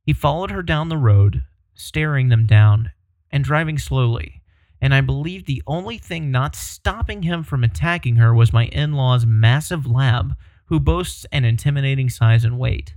He 0.02 0.12
followed 0.12 0.50
her 0.50 0.62
down 0.62 0.88
the 0.88 0.96
road, 0.98 1.42
staring 1.74 2.28
them 2.28 2.46
down 2.46 2.90
and 3.30 3.42
driving 3.42 3.78
slowly. 3.78 4.42
And 4.80 4.94
I 4.94 5.00
believe 5.00 5.46
the 5.46 5.62
only 5.66 5.96
thing 5.96 6.30
not 6.30 6.54
stopping 6.54 7.22
him 7.22 7.42
from 7.42 7.64
attacking 7.64 8.16
her 8.16 8.34
was 8.34 8.52
my 8.52 8.66
in 8.66 8.92
law's 8.92 9.24
massive 9.24 9.86
lab, 9.86 10.34
who 10.66 10.78
boasts 10.78 11.24
an 11.32 11.44
intimidating 11.44 12.10
size 12.10 12.44
and 12.44 12.58
weight. 12.58 12.94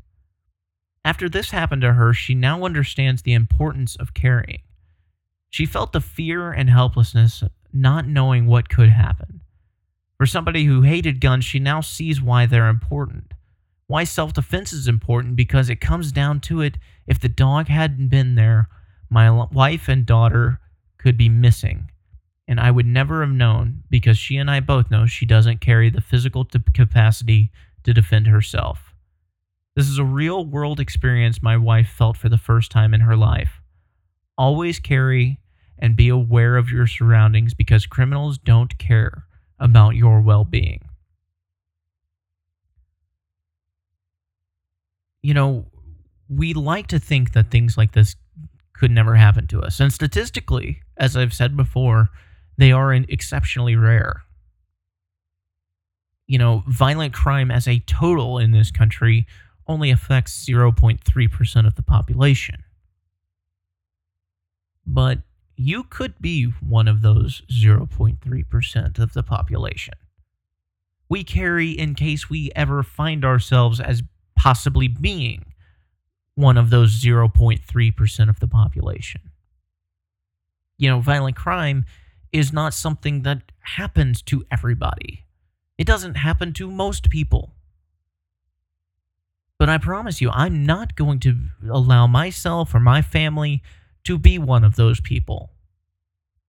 After 1.06 1.30
this 1.30 1.52
happened 1.52 1.84
to 1.84 1.94
her, 1.94 2.14
she 2.14 2.36
now 2.36 2.66
understands 2.66 3.22
the 3.22 3.34
importance 3.34 3.96
of 3.96 4.14
carrying. 4.14 4.62
She 5.50 5.66
felt 5.66 5.94
the 5.94 6.02
fear 6.02 6.52
and 6.52 6.70
helplessness, 6.70 7.44
not 7.72 8.08
knowing 8.08 8.48
what 8.48 8.68
could 8.68 8.90
happen. 8.90 9.42
For 10.18 10.26
somebody 10.26 10.66
who 10.66 10.82
hated 10.82 11.22
guns, 11.22 11.46
she 11.46 11.60
now 11.60 11.82
sees 11.82 12.22
why 12.22 12.48
they're 12.48 12.70
important. 12.70 13.34
Why 13.86 14.04
self 14.04 14.34
defense 14.34 14.74
is 14.74 14.88
important 14.88 15.36
because 15.36 15.70
it 15.70 15.80
comes 15.80 16.12
down 16.12 16.42
to 16.42 16.62
it 16.62 16.78
if 17.06 17.20
the 17.20 17.30
dog 17.30 17.68
hadn't 17.68 18.10
been 18.10 18.36
there, 18.36 18.68
my 19.10 19.30
wife 19.30 19.88
and 19.88 20.06
daughter 20.06 20.60
could 20.98 21.18
be 21.18 21.30
missing. 21.30 21.92
And 22.48 22.60
I 22.60 22.72
would 22.72 22.86
never 22.86 23.22
have 23.22 23.34
known 23.34 23.84
because 23.90 24.18
she 24.18 24.38
and 24.38 24.50
I 24.50 24.60
both 24.60 24.90
know 24.90 25.06
she 25.06 25.26
doesn't 25.26 25.62
carry 25.62 25.90
the 25.90 26.02
physical 26.02 26.46
capacity 26.74 27.52
to 27.84 27.94
defend 27.94 28.28
herself. 28.28 28.96
This 29.76 29.88
is 29.88 30.00
a 30.00 30.04
real 30.04 30.44
world 30.44 30.80
experience 30.80 31.44
my 31.44 31.56
wife 31.56 31.90
felt 31.90 32.18
for 32.18 32.30
the 32.30 32.38
first 32.38 32.72
time 32.72 32.94
in 32.94 33.02
her 33.02 33.16
life. 33.16 33.62
Always 34.38 34.80
carry 34.80 35.40
and 35.78 35.96
be 35.96 36.10
aware 36.10 36.58
of 36.58 36.72
your 36.72 36.88
surroundings 36.88 37.54
because 37.54 37.86
criminals 37.86 38.40
don't 38.40 38.78
care 38.80 39.27
about 39.60 39.96
your 39.96 40.22
well 40.22 40.44
being. 40.44 40.82
You 45.22 45.34
know, 45.34 45.66
we 46.30 46.54
like 46.54 46.88
to 46.88 47.00
think 47.00 47.34
that 47.34 47.52
things 47.52 47.78
like 47.78 47.94
this 47.94 48.16
could 48.74 48.92
never 48.92 49.16
happen 49.16 49.48
to 49.48 49.62
us. 49.62 49.80
And 49.80 49.92
statistically, 49.92 50.82
as 50.98 51.18
I've 51.18 51.34
said 51.34 51.58
before, 51.58 52.10
they 52.58 52.72
are 52.72 52.94
exceptionally 52.94 53.76
rare. 53.76 54.22
You 56.28 56.38
know, 56.38 56.64
violent 56.68 57.14
crime 57.14 57.52
as 57.52 57.68
a 57.68 57.80
total 57.80 58.38
in 58.38 58.52
this 58.52 58.72
country 58.72 59.26
only 59.68 59.92
affects 59.92 60.46
0.3% 60.46 61.68
of 61.68 61.76
the 61.76 61.84
population. 61.84 62.64
But 64.86 65.20
you 65.58 65.84
could 65.84 66.14
be 66.22 66.44
one 66.46 66.88
of 66.88 67.02
those 67.02 67.42
0.3% 67.50 69.00
of 69.00 69.14
the 69.14 69.24
population. 69.24 69.96
We 71.10 71.24
carry 71.24 71.72
in 71.72 71.96
case 71.96 72.30
we 72.30 72.52
ever 72.56 72.84
find 72.84 73.26
ourselves 73.26 73.80
as 73.80 74.04
possibly 74.38 74.88
being 74.88 75.54
one 76.36 76.58
of 76.58 76.70
those 76.70 77.02
0.3% 77.02 78.30
of 78.30 78.40
the 78.40 78.48
population. 78.48 79.22
You 80.78 80.90
know, 80.90 81.00
violent 81.00 81.36
crime 81.36 81.86
is 82.32 82.54
not 82.54 82.74
something 82.74 83.24
that 83.24 83.52
happens 83.62 84.22
to 84.24 84.46
everybody. 84.52 85.26
It 85.80 85.88
doesn't 85.88 86.16
happen 86.16 86.54
to 86.54 86.70
most 86.70 87.10
people. 87.10 87.54
But 89.58 89.70
I 89.70 89.80
promise 89.80 90.22
you, 90.22 90.30
I'm 90.30 90.66
not 90.68 90.96
going 90.96 91.20
to 91.22 91.36
allow 91.68 92.06
myself 92.06 92.76
or 92.76 92.80
my 92.80 93.02
family 93.02 93.64
to 94.08 94.18
be 94.18 94.38
one 94.38 94.64
of 94.64 94.76
those 94.76 95.00
people. 95.00 95.52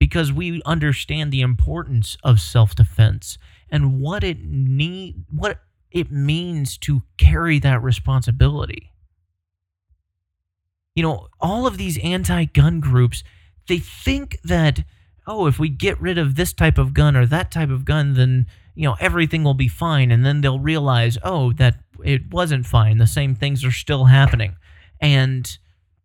Because 0.01 0.33
we 0.33 0.62
understand 0.64 1.33
the 1.33 1.40
importance 1.40 2.16
of 2.23 2.40
self-defense 2.40 3.37
and 3.68 4.01
what 4.01 4.25
it 4.25 4.38
need 4.44 5.25
what 5.29 5.61
it 5.90 6.11
means 6.12 6.79
to 6.79 7.03
carry 7.16 7.59
that 7.59 7.83
responsibility 7.83 8.92
you 10.99 11.03
know, 11.05 11.29
all 11.40 11.64
of 11.64 11.79
these 11.79 11.97
anti 11.99 12.47
gun 12.47 12.81
groups, 12.81 13.23
they 13.68 13.79
think 13.79 14.37
that, 14.42 14.83
oh, 15.29 15.47
if 15.47 15.57
we 15.57 15.68
get 15.68 16.01
rid 16.01 16.18
of 16.18 16.35
this 16.35 16.53
type 16.53 16.77
of 16.77 16.92
gun 16.92 17.16
or 17.16 17.25
that 17.25 17.53
type 17.53 17.71
of 17.71 17.85
gun, 17.85 18.14
then, 18.14 18.47
you 18.75 18.83
know, 18.83 18.97
everything 18.99 19.44
will 19.44 19.55
be 19.55 19.68
fine. 19.68 20.11
And 20.11 20.27
then 20.27 20.40
they'll 20.40 20.59
realize, 20.59 21.16
oh, 21.23 21.53
that 21.53 21.77
it 22.05 22.33
wasn't 22.33 22.66
fine. 22.66 22.99
The 22.99 23.07
same 23.07 23.37
things 23.37 23.64
are 23.64 23.71
still 23.71 24.07
happening. 24.07 24.57
And 25.01 25.57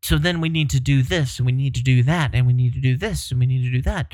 so 0.04 0.18
then 0.18 0.42
we 0.42 0.50
need 0.50 0.70
to 0.72 0.82
do 0.82 1.02
this 1.02 1.40
and 1.40 1.46
we 1.46 1.54
need 1.54 1.74
to 1.76 1.82
do 1.82 2.04
that 2.04 2.32
and 2.34 2.46
we 2.46 2.52
need 2.52 2.74
to 2.74 2.82
do 2.82 2.98
this 2.98 3.32
and 3.32 3.40
we 3.40 3.46
need 3.46 3.64
to 3.64 3.72
do 3.72 3.82
that. 3.84 4.14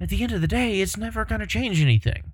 At 0.00 0.10
the 0.10 0.22
end 0.22 0.30
of 0.30 0.40
the 0.40 0.46
day, 0.46 0.80
it's 0.80 0.96
never 0.96 1.24
going 1.24 1.40
to 1.40 1.46
change 1.46 1.80
anything 1.82 2.32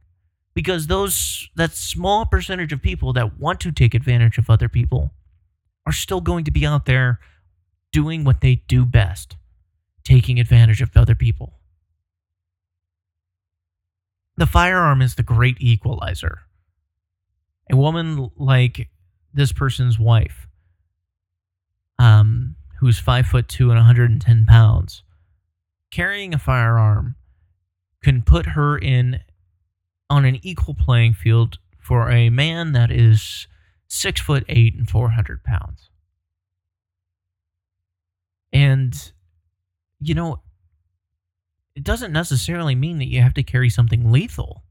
because 0.53 0.87
those 0.87 1.49
that 1.57 1.73
small 1.73 2.27
percentage 2.27 2.71
of 2.71 2.83
people 2.83 3.15
that 3.15 3.39
want 3.39 3.59
to 3.61 3.73
take 3.73 3.95
advantage 3.95 4.37
of 4.37 4.51
other 4.51 4.69
people 4.69 5.13
are 5.87 5.93
still 5.93 6.21
going 6.21 6.45
to 6.45 6.51
be 6.51 6.67
out 6.67 6.85
there 6.85 7.21
doing 7.91 8.23
what 8.23 8.43
they 8.43 8.57
do 8.69 8.85
best, 8.85 9.37
taking 10.05 10.39
advantage 10.39 10.83
of 10.83 10.95
other 10.95 11.15
people. 11.15 11.55
The 14.37 14.47
firearm 14.47 15.01
is 15.01 15.15
the 15.15 15.23
great 15.23 15.57
equalizer. 15.59 16.41
A 17.71 17.77
woman 17.77 18.31
like 18.37 18.91
this 19.33 19.53
person's 19.53 19.99
wife, 19.99 20.49
um, 22.03 22.57
who's 22.81 22.99
five 22.99 23.27
foot 23.27 23.49
two 23.49 23.71
and 23.71 23.79
110 23.79 24.45
pounds, 24.47 25.05
carrying 25.93 26.35
a 26.35 26.39
firearm 26.39 27.15
can 28.03 28.23
put 28.23 28.45
her 28.45 28.77
in 28.77 29.21
on 30.11 30.25
an 30.25 30.41
equal 30.43 30.75
playing 30.75 31.15
field 31.15 31.59
for 31.79 32.11
a 32.11 32.29
man 32.29 32.73
that 32.73 32.91
is 32.91 33.47
six 33.87 34.21
foot 34.21 34.45
eight 34.49 34.75
and 34.75 34.91
400 34.91 35.45
pounds. 35.45 35.91
And, 38.53 39.13
you 40.01 40.15
know, 40.15 40.41
it 41.77 41.85
doesn't 41.85 42.13
necessarily 42.13 42.75
mean 42.75 42.99
that 42.99 43.09
you 43.09 43.23
have 43.23 43.35
to 43.35 43.45
carry 43.45 43.71
something 43.71 44.11
lethal. 44.11 44.65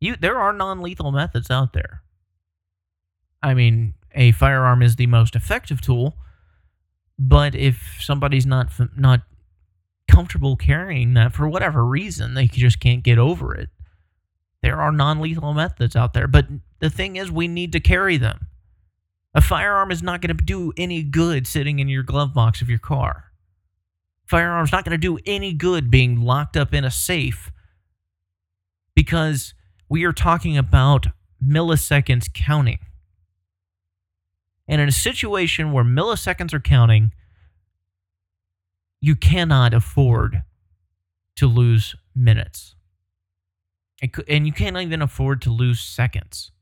You, 0.00 0.16
there 0.16 0.40
are 0.40 0.52
non 0.52 0.82
lethal 0.82 1.12
methods 1.12 1.52
out 1.52 1.72
there. 1.72 2.02
I 3.44 3.54
mean, 3.54 3.94
a 4.12 4.32
firearm 4.32 4.82
is 4.82 4.96
the 4.96 5.06
most 5.06 5.36
effective 5.36 5.80
tool, 5.80 6.16
but 7.18 7.54
if 7.54 7.98
somebody's 8.00 8.46
not 8.46 8.70
not 8.96 9.22
comfortable 10.08 10.56
carrying 10.56 11.14
that 11.14 11.34
for 11.34 11.48
whatever 11.48 11.84
reason, 11.84 12.34
they 12.34 12.46
just 12.46 12.80
can't 12.80 13.02
get 13.02 13.18
over 13.18 13.54
it. 13.54 13.68
There 14.62 14.80
are 14.80 14.90
non-lethal 14.90 15.54
methods 15.54 15.94
out 15.94 16.14
there, 16.14 16.26
but 16.26 16.46
the 16.80 16.90
thing 16.90 17.16
is 17.16 17.30
we 17.30 17.46
need 17.46 17.72
to 17.72 17.80
carry 17.80 18.16
them. 18.16 18.46
A 19.34 19.40
firearm 19.40 19.90
is 19.90 20.02
not 20.02 20.20
going 20.20 20.36
to 20.36 20.44
do 20.44 20.72
any 20.76 21.02
good 21.02 21.46
sitting 21.46 21.78
in 21.78 21.88
your 21.88 22.02
glove 22.02 22.34
box 22.34 22.62
of 22.62 22.68
your 22.68 22.78
car. 22.78 23.24
Firearm's 24.26 24.72
not 24.72 24.84
going 24.84 24.98
to 24.98 24.98
do 24.98 25.18
any 25.26 25.52
good 25.52 25.90
being 25.90 26.20
locked 26.20 26.56
up 26.56 26.74
in 26.74 26.84
a 26.84 26.90
safe 26.90 27.52
because 28.94 29.54
we 29.88 30.04
are 30.04 30.12
talking 30.12 30.58
about 30.58 31.06
milliseconds 31.44 32.32
counting. 32.32 32.78
And 34.68 34.80
in 34.80 34.88
a 34.88 34.92
situation 34.92 35.72
where 35.72 35.84
milliseconds 35.84 36.52
are 36.52 36.60
counting, 36.60 37.12
you 39.00 39.16
cannot 39.16 39.72
afford 39.72 40.42
to 41.36 41.46
lose 41.46 41.96
minutes. 42.14 42.74
And 44.28 44.46
you 44.46 44.52
can't 44.52 44.76
even 44.76 45.02
afford 45.02 45.42
to 45.42 45.50
lose 45.50 45.80
seconds. 45.80 46.52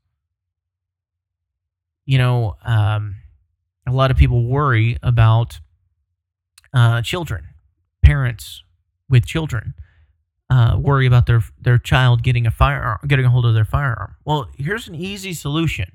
You 2.05 2.17
know, 2.17 2.55
um, 2.63 3.17
a 3.85 3.91
lot 3.91 4.11
of 4.11 4.17
people 4.17 4.45
worry 4.45 4.97
about 5.03 5.59
uh, 6.73 7.01
children, 7.01 7.49
parents 8.03 8.63
with 9.09 9.25
children. 9.25 9.73
Uh, 10.49 10.77
worry 10.79 11.05
about 11.05 11.25
their 11.25 11.43
their 11.59 11.77
child 11.77 12.23
getting 12.23 12.47
a 12.47 12.51
firearm, 12.51 12.99
getting 13.05 13.25
a 13.25 13.29
hold 13.29 13.45
of 13.45 13.53
their 13.53 13.65
firearm. 13.65 14.15
Well, 14.23 14.47
here's 14.57 14.87
an 14.87 14.95
easy 14.95 15.33
solution: 15.33 15.91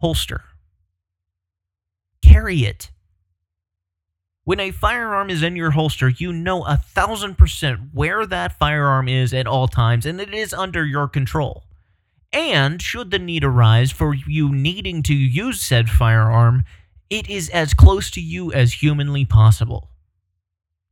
holster. 0.00 0.42
Carry 2.22 2.60
it. 2.64 2.90
When 4.44 4.60
a 4.60 4.70
firearm 4.70 5.30
is 5.30 5.42
in 5.42 5.54
your 5.54 5.70
holster, 5.70 6.08
you 6.08 6.32
know 6.32 6.64
a 6.64 6.76
thousand 6.76 7.36
percent 7.38 7.80
where 7.92 8.26
that 8.26 8.58
firearm 8.58 9.08
is 9.08 9.32
at 9.32 9.46
all 9.46 9.68
times, 9.68 10.06
and 10.06 10.20
it 10.20 10.34
is 10.34 10.52
under 10.52 10.84
your 10.84 11.06
control. 11.06 11.64
And 12.32 12.80
should 12.80 13.10
the 13.10 13.18
need 13.18 13.44
arise 13.44 13.90
for 13.90 14.14
you 14.14 14.52
needing 14.52 15.02
to 15.04 15.14
use 15.14 15.60
said 15.60 15.88
firearm, 15.90 16.64
it 17.10 17.28
is 17.28 17.48
as 17.50 17.74
close 17.74 18.10
to 18.12 18.20
you 18.20 18.52
as 18.52 18.72
humanly 18.74 19.24
possible. 19.24 19.90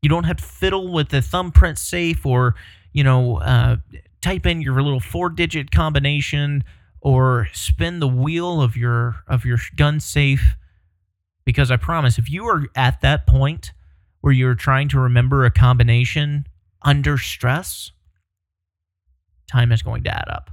You 0.03 0.09
don't 0.09 0.25
have 0.25 0.39
to 0.39 0.45
fiddle 0.45 0.93
with 0.93 1.09
the 1.09 1.23
thumbprint 1.23 1.79
safe 1.79 2.27
or, 2.27 2.55
you 2.93 3.05
know, 3.05 3.39
uh, 3.39 3.77
type 4.21 4.47
in 4.47 4.61
your 4.61 4.83
little 4.83 5.01
four-digit 5.01 5.71
combination 5.71 6.65
or 7.01 7.49
spin 7.53 8.01
the 8.01 8.09
wheel 8.09 8.61
of 8.61 8.77
your 8.77 9.23
of 9.27 9.45
your 9.45 9.59
gun 9.77 10.01
safe 10.01 10.57
because 11.49 11.71
I 11.71 11.79
promise, 11.79 12.19
if 12.19 12.29
you 12.29 12.45
are 12.45 12.67
at 12.77 13.01
that 13.01 13.27
point 13.27 13.73
where 14.21 14.35
you're 14.35 14.55
trying 14.55 14.87
to 14.91 15.01
remember 15.01 15.47
a 15.47 15.51
combination 15.51 16.47
under 16.83 17.17
stress, 17.17 17.93
time 19.51 19.73
is 19.73 19.81
going 19.81 20.03
to 20.03 20.11
add 20.11 20.29
up. 20.29 20.51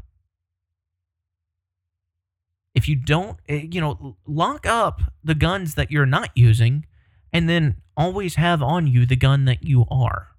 If 2.73 2.87
you 2.87 2.95
don't, 2.95 3.37
eh, 3.49 3.65
you 3.69 3.81
know, 3.81 4.15
lock 4.25 4.65
up 4.65 5.01
the 5.21 5.35
guns 5.35 5.75
that 5.75 5.91
you're 5.91 6.05
not 6.05 6.29
using 6.33 6.85
and 7.33 7.49
then 7.49 7.75
always 7.97 8.35
have 8.35 8.63
on 8.63 8.87
you 8.87 9.05
the 9.05 9.17
gun 9.17 9.43
that 9.43 9.63
you 9.63 9.83
are. 9.91 10.29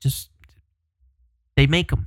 Just, 0.00 0.30
they 1.56 1.66
make 1.66 1.90
them. 1.90 2.06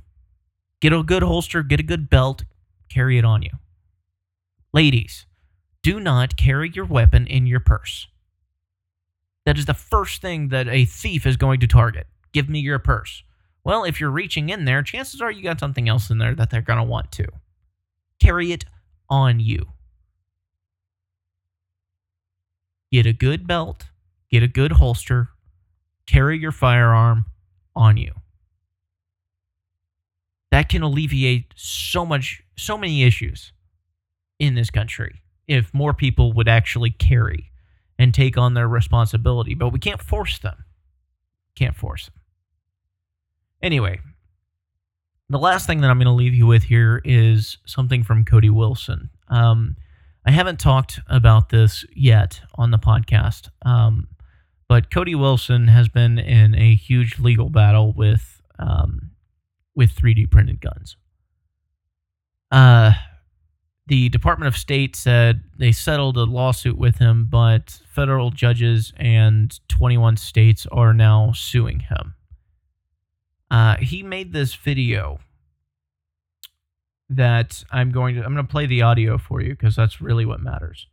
Get 0.84 0.92
a 0.92 1.02
good 1.02 1.22
holster, 1.22 1.62
get 1.62 1.80
a 1.80 1.82
good 1.82 2.10
belt, 2.10 2.44
carry 2.90 3.16
it 3.16 3.24
on 3.24 3.40
you. 3.40 3.52
Ladies, 4.74 5.24
do 5.82 5.98
not 5.98 6.36
carry 6.36 6.70
your 6.74 6.84
weapon 6.84 7.26
in 7.26 7.46
your 7.46 7.60
purse. 7.60 8.06
That 9.46 9.56
is 9.56 9.64
the 9.64 9.72
first 9.72 10.20
thing 10.20 10.48
that 10.48 10.68
a 10.68 10.84
thief 10.84 11.24
is 11.24 11.38
going 11.38 11.60
to 11.60 11.66
target. 11.66 12.06
Give 12.34 12.50
me 12.50 12.60
your 12.60 12.78
purse. 12.78 13.22
Well, 13.64 13.84
if 13.84 13.98
you're 13.98 14.10
reaching 14.10 14.50
in 14.50 14.66
there, 14.66 14.82
chances 14.82 15.22
are 15.22 15.30
you 15.30 15.42
got 15.42 15.58
something 15.58 15.88
else 15.88 16.10
in 16.10 16.18
there 16.18 16.34
that 16.34 16.50
they're 16.50 16.60
going 16.60 16.76
to 16.76 16.84
want 16.84 17.10
to. 17.12 17.28
Carry 18.20 18.52
it 18.52 18.66
on 19.08 19.40
you. 19.40 19.68
Get 22.92 23.06
a 23.06 23.14
good 23.14 23.46
belt, 23.46 23.86
get 24.30 24.42
a 24.42 24.48
good 24.48 24.72
holster, 24.72 25.30
carry 26.06 26.38
your 26.38 26.52
firearm 26.52 27.24
on 27.74 27.96
you. 27.96 28.12
That 30.54 30.68
can 30.68 30.82
alleviate 30.82 31.52
so 31.56 32.06
much 32.06 32.40
so 32.56 32.78
many 32.78 33.02
issues 33.02 33.52
in 34.38 34.54
this 34.54 34.70
country 34.70 35.20
if 35.48 35.74
more 35.74 35.92
people 35.92 36.32
would 36.34 36.46
actually 36.46 36.90
carry 36.90 37.50
and 37.98 38.14
take 38.14 38.38
on 38.38 38.54
their 38.54 38.68
responsibility, 38.68 39.56
but 39.56 39.70
we 39.70 39.80
can't 39.80 40.00
force 40.00 40.38
them. 40.38 40.64
Can't 41.56 41.74
force 41.74 42.04
them. 42.04 42.14
Anyway, 43.64 43.98
the 45.28 45.40
last 45.40 45.66
thing 45.66 45.80
that 45.80 45.90
I'm 45.90 45.98
going 45.98 46.06
to 46.06 46.12
leave 46.12 46.36
you 46.36 46.46
with 46.46 46.62
here 46.62 47.02
is 47.04 47.58
something 47.66 48.04
from 48.04 48.24
Cody 48.24 48.50
Wilson. 48.50 49.10
Um, 49.26 49.74
I 50.24 50.30
haven't 50.30 50.60
talked 50.60 51.00
about 51.08 51.48
this 51.48 51.84
yet 51.96 52.42
on 52.54 52.70
the 52.70 52.78
podcast, 52.78 53.48
um, 53.66 54.06
but 54.68 54.88
Cody 54.88 55.16
Wilson 55.16 55.66
has 55.66 55.88
been 55.88 56.16
in 56.16 56.54
a 56.54 56.76
huge 56.76 57.18
legal 57.18 57.50
battle 57.50 57.92
with 57.92 58.40
um, 58.60 59.10
with 59.74 59.94
3D 59.94 60.30
printed 60.30 60.60
guns. 60.60 60.96
Uh, 62.50 62.92
the 63.86 64.08
Department 64.08 64.48
of 64.48 64.56
State 64.56 64.96
said 64.96 65.42
they 65.58 65.72
settled 65.72 66.16
a 66.16 66.24
lawsuit 66.24 66.78
with 66.78 66.98
him, 66.98 67.26
but 67.28 67.80
federal 67.86 68.30
judges 68.30 68.92
and 68.96 69.58
21 69.68 70.16
states 70.16 70.66
are 70.72 70.94
now 70.94 71.32
suing 71.32 71.80
him. 71.80 72.14
Uh, 73.50 73.76
he 73.76 74.02
made 74.02 74.32
this 74.32 74.54
video 74.54 75.18
that 77.10 77.62
I'm 77.70 77.92
going 77.92 78.14
to 78.14 78.22
I'm 78.24 78.32
going 78.32 78.44
to 78.44 78.50
play 78.50 78.66
the 78.66 78.82
audio 78.82 79.18
for 79.18 79.42
you 79.42 79.50
because 79.50 79.76
that's 79.76 80.00
really 80.00 80.24
what 80.24 80.40
matters. 80.40 80.88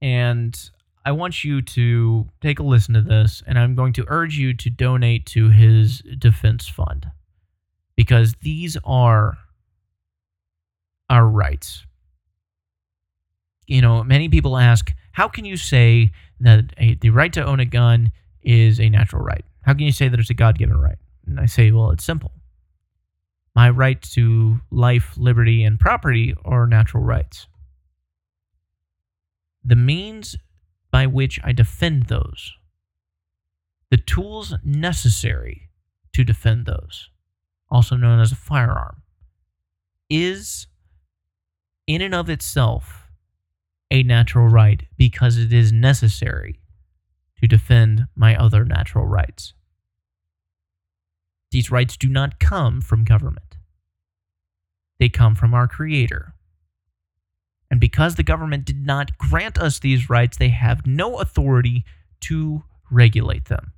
And 0.00 0.58
I 1.04 1.12
want 1.12 1.44
you 1.44 1.60
to 1.60 2.26
take 2.40 2.58
a 2.58 2.62
listen 2.62 2.94
to 2.94 3.02
this 3.02 3.42
and 3.46 3.58
I'm 3.58 3.74
going 3.74 3.92
to 3.94 4.04
urge 4.08 4.38
you 4.38 4.54
to 4.54 4.70
donate 4.70 5.26
to 5.26 5.50
his 5.50 6.02
defense 6.18 6.66
fund 6.68 7.10
because 7.98 8.32
these 8.40 8.78
are 8.84 9.36
our 11.10 11.26
rights 11.28 11.84
you 13.68 13.82
know, 13.82 14.02
many 14.02 14.28
people 14.28 14.56
ask, 14.56 14.92
how 15.12 15.28
can 15.28 15.44
you 15.44 15.56
say 15.56 16.10
that 16.40 16.72
a, 16.78 16.94
the 16.94 17.10
right 17.10 17.32
to 17.34 17.44
own 17.44 17.60
a 17.60 17.66
gun 17.66 18.10
is 18.42 18.80
a 18.80 18.88
natural 18.88 19.22
right? 19.22 19.44
How 19.62 19.74
can 19.74 19.82
you 19.82 19.92
say 19.92 20.08
that 20.08 20.18
it's 20.18 20.30
a 20.30 20.34
God 20.34 20.58
given 20.58 20.80
right? 20.80 20.96
And 21.26 21.38
I 21.38 21.46
say, 21.46 21.70
well, 21.70 21.90
it's 21.90 22.04
simple. 22.04 22.32
My 23.54 23.68
right 23.68 24.00
to 24.14 24.60
life, 24.70 25.14
liberty, 25.18 25.64
and 25.64 25.78
property 25.78 26.34
are 26.44 26.66
natural 26.66 27.02
rights. 27.02 27.46
The 29.62 29.76
means 29.76 30.36
by 30.90 31.06
which 31.06 31.38
I 31.44 31.52
defend 31.52 32.04
those, 32.04 32.54
the 33.90 33.98
tools 33.98 34.54
necessary 34.64 35.68
to 36.14 36.24
defend 36.24 36.64
those, 36.64 37.10
also 37.70 37.96
known 37.96 38.20
as 38.20 38.32
a 38.32 38.36
firearm, 38.36 39.02
is 40.08 40.66
in 41.86 42.00
and 42.00 42.14
of 42.14 42.28
itself 42.28 43.10
a 43.90 44.02
natural 44.02 44.48
right 44.48 44.84
because 44.96 45.36
it 45.36 45.52
is 45.52 45.72
necessary 45.72 46.60
to 47.40 47.46
defend 47.46 48.06
my 48.14 48.36
other 48.36 48.64
natural 48.64 49.06
rights. 49.06 49.54
These 51.50 51.70
rights 51.70 51.96
do 51.96 52.08
not 52.08 52.38
come 52.38 52.80
from 52.80 53.04
government, 53.04 53.56
they 54.98 55.08
come 55.08 55.34
from 55.34 55.54
our 55.54 55.68
Creator. 55.68 56.34
And 57.70 57.80
because 57.80 58.14
the 58.14 58.22
government 58.22 58.64
did 58.64 58.86
not 58.86 59.18
grant 59.18 59.58
us 59.58 59.78
these 59.78 60.08
rights, 60.08 60.38
they 60.38 60.48
have 60.48 60.86
no 60.86 61.20
authority 61.20 61.84
to 62.20 62.64
regulate 62.90 63.44
them. 63.44 63.72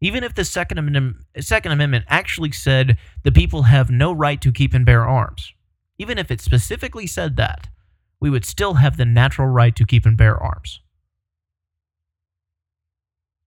Even 0.00 0.24
if 0.24 0.34
the 0.34 0.44
Second 0.44 0.78
Amendment, 0.78 1.16
Second 1.40 1.72
Amendment 1.72 2.06
actually 2.08 2.52
said 2.52 2.96
the 3.22 3.32
people 3.32 3.64
have 3.64 3.90
no 3.90 4.12
right 4.12 4.40
to 4.40 4.50
keep 4.50 4.72
and 4.72 4.86
bear 4.86 5.06
arms, 5.06 5.52
even 5.98 6.16
if 6.16 6.30
it 6.30 6.40
specifically 6.40 7.06
said 7.06 7.36
that, 7.36 7.68
we 8.20 8.30
would 8.30 8.44
still 8.44 8.74
have 8.74 8.96
the 8.96 9.04
natural 9.04 9.48
right 9.48 9.76
to 9.76 9.84
keep 9.84 10.06
and 10.06 10.16
bear 10.16 10.36
arms. 10.36 10.80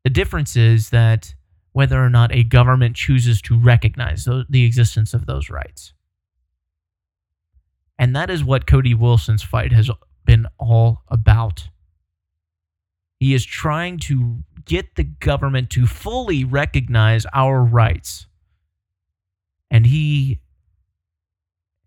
The 0.04 0.10
difference 0.10 0.56
is 0.56 0.90
that 0.90 1.34
whether 1.72 2.04
or 2.04 2.10
not 2.10 2.32
a 2.32 2.44
government 2.44 2.96
chooses 2.96 3.42
to 3.44 3.58
recognize 3.58 4.26
the 4.26 4.64
existence 4.64 5.14
of 5.14 5.26
those 5.26 5.50
rights. 5.50 5.94
And 7.98 8.16
that 8.16 8.30
is 8.30 8.44
what 8.44 8.68
Cody 8.68 8.94
Wilson's 8.94 9.44
fight 9.44 9.72
has 9.72 9.90
been 10.26 10.46
all 10.60 11.04
about. 11.08 11.70
He 13.20 13.34
is 13.34 13.46
trying 13.46 13.98
to 14.00 14.44
get 14.66 14.96
the 14.96 15.04
government 15.04 15.70
to 15.72 15.86
fully 15.86 16.44
recognize 16.44 17.26
our 17.34 17.64
rights. 17.64 18.28
And 19.70 19.88
he 19.88 20.40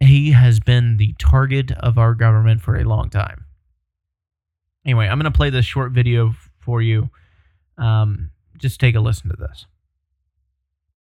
he 0.01 0.33
has 0.33 0.61
been 0.61 0.99
the 0.99 1.15
target 1.19 1.73
of 1.73 1.99
our 1.99 2.15
government 2.15 2.61
for 2.61 2.77
a 2.77 2.85
long 2.85 3.09
time. 3.09 3.47
Anyway, 4.85 5.07
I'm 5.07 5.19
going 5.19 5.31
to 5.33 5.37
play 5.37 5.51
this 5.51 5.65
short 5.65 5.93
video 5.93 6.35
for 6.61 6.83
you. 6.83 7.11
Um, 7.79 8.31
just 8.59 8.79
take 8.79 8.95
a 8.95 9.01
listen 9.01 9.31
to 9.31 9.37
this. 9.37 9.67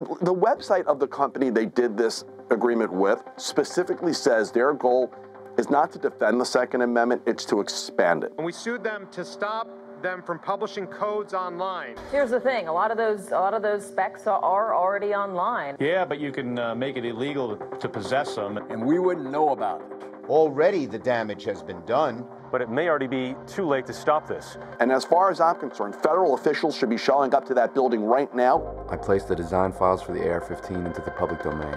The 0.01 0.35
website 0.35 0.87
of 0.87 1.01
the 1.01 1.09
company 1.09 1.51
they 1.51 1.67
did 1.67 1.97
this 1.97 2.25
agreement 2.51 2.93
with 2.93 3.21
specifically 3.37 4.13
says 4.13 4.53
their 4.53 4.73
goal 4.73 5.13
is 5.59 5.71
not 5.71 5.91
to 5.93 5.99
defend 5.99 6.41
the 6.41 6.45
Second 6.45 6.83
Amendment, 6.83 7.23
it's 7.27 7.45
to 7.47 7.61
expand 7.61 8.23
it. 8.23 8.33
And 8.37 8.47
we 8.47 8.53
sued 8.53 8.85
them 8.85 9.09
to 9.11 9.25
stop 9.25 9.69
them 10.03 10.23
from 10.23 10.39
publishing 10.39 10.87
codes 10.87 11.35
online. 11.35 11.97
Here's 12.11 12.31
the 12.31 12.41
thing: 12.41 12.69
a 12.69 12.73
lot 12.73 12.91
of 12.91 12.97
those, 12.97 13.29
a 13.29 13.39
lot 13.39 13.55
of 13.55 13.63
those 13.63 13.87
specs 13.87 14.27
are 14.27 14.75
already 14.75 15.15
online. 15.15 15.77
Yeah, 15.81 16.05
but 16.05 16.19
you 16.21 16.33
can 16.33 16.59
uh, 16.59 16.75
make 16.75 16.97
it 16.97 17.05
illegal 17.05 17.57
to 17.57 17.89
possess 17.89 18.35
them, 18.35 18.59
and 18.71 18.85
we 18.85 18.99
wouldn't 18.99 19.31
know 19.31 19.51
about 19.51 19.81
it. 19.83 19.87
Already, 20.29 20.87
the 20.87 20.99
damage 20.99 21.45
has 21.45 21.63
been 21.63 21.85
done. 21.87 22.27
But 22.51 22.63
it 22.63 22.71
may 22.71 22.89
already 22.89 23.07
be 23.07 23.35
too 23.47 23.67
late 23.67 23.87
to 23.87 23.93
stop 23.93 24.27
this. 24.27 24.57
And 24.81 24.91
as 24.91 25.05
far 25.05 25.31
as 25.31 25.41
I'm 25.41 25.57
concerned, 25.57 25.95
federal 25.97 26.35
officials 26.35 26.77
should 26.77 26.89
be 26.89 26.97
showing 26.97 27.35
up 27.35 27.45
to 27.47 27.55
that 27.55 27.75
building 27.75 28.05
right 28.05 28.35
now. 28.35 28.87
I 28.89 28.97
placed 28.97 29.29
the 29.29 29.37
design 29.37 29.73
files 29.73 30.03
for 30.03 30.13
the 30.13 30.31
AR-15 30.31 30.87
into 30.87 31.03
the 31.03 31.11
public 31.11 31.43
domain. 31.43 31.77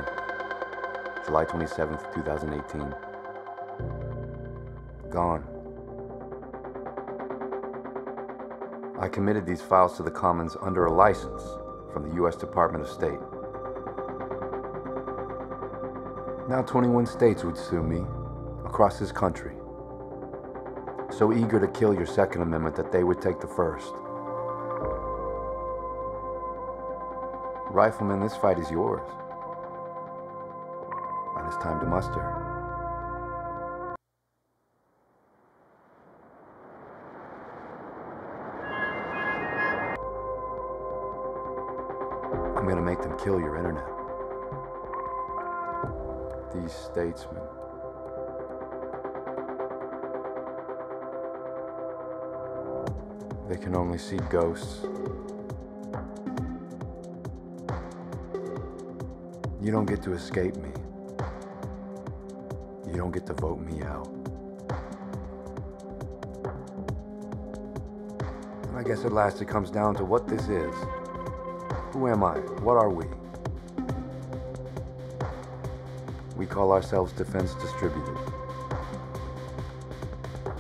July 1.26 1.46
27th, 1.46 2.14
2018. 2.14 2.94
Gone. 5.10 5.61
I 9.02 9.08
committed 9.08 9.48
these 9.48 9.64
files 9.64 9.98
to 9.98 10.04
the 10.04 10.12
Commons 10.12 10.56
under 10.62 10.86
a 10.86 10.94
license 10.94 11.42
from 11.92 12.08
the 12.08 12.16
U.S. 12.18 12.36
Department 12.36 12.84
of 12.84 12.90
State. 12.92 13.20
Now 16.48 16.62
21 16.62 17.08
states 17.08 17.44
would 17.44 17.58
sue 17.58 17.82
me 17.82 18.06
across 18.64 19.00
this 19.00 19.12
country. 19.12 19.56
So 21.10 21.34
eager 21.34 21.60
to 21.60 21.68
kill 21.68 21.96
your 21.96 22.06
Second 22.06 22.44
Amendment 22.44 22.76
that 22.76 22.92
they 22.92 23.04
would 23.04 23.20
take 23.20 23.40
the 23.40 23.48
first. 23.48 23.92
Rifleman, 27.72 28.20
this 28.20 28.36
fight 28.36 28.60
is 28.60 28.70
yours. 28.70 29.10
And 31.38 31.48
it's 31.48 31.58
time 31.58 31.80
to 31.80 31.88
muster. 31.88 32.51
Kill 43.24 43.40
your 43.40 43.56
internet. 43.56 43.86
These 46.56 46.74
statesmen. 46.74 47.44
They 53.48 53.58
can 53.58 53.76
only 53.76 54.00
see 54.00 54.18
ghosts. 54.30 54.86
You 59.62 59.72
don't 59.72 59.86
get 59.86 60.02
to 60.04 60.14
escape 60.14 60.56
me. 60.56 60.72
You 62.88 62.98
don't 62.98 63.12
get 63.12 63.28
to 63.28 63.34
vote 63.34 63.60
me 63.60 63.84
out. 63.84 64.08
And 68.64 68.78
I 68.78 68.84
guess 68.84 69.06
at 69.06 69.14
last 69.14 69.42
it 69.42 69.48
comes 69.48 69.70
down 69.70 69.94
to 69.96 70.06
what 70.06 70.28
this 70.28 70.48
is. 70.48 70.74
Who 71.92 72.08
am 72.08 72.24
I? 72.24 72.36
What 72.64 72.78
are 72.78 72.90
we? 72.90 73.06
We 76.38 76.46
call 76.46 76.72
ourselves 76.72 77.12
Defense 77.12 77.54
Distributed. 77.56 78.18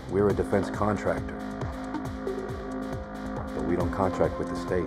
We're 0.10 0.28
a 0.28 0.34
defense 0.34 0.70
contractor, 0.70 1.40
but 3.56 3.64
we 3.64 3.78
don't 3.78 3.94
contract 3.94 4.38
with 4.38 4.50
the 4.50 4.58
state. 4.58 4.84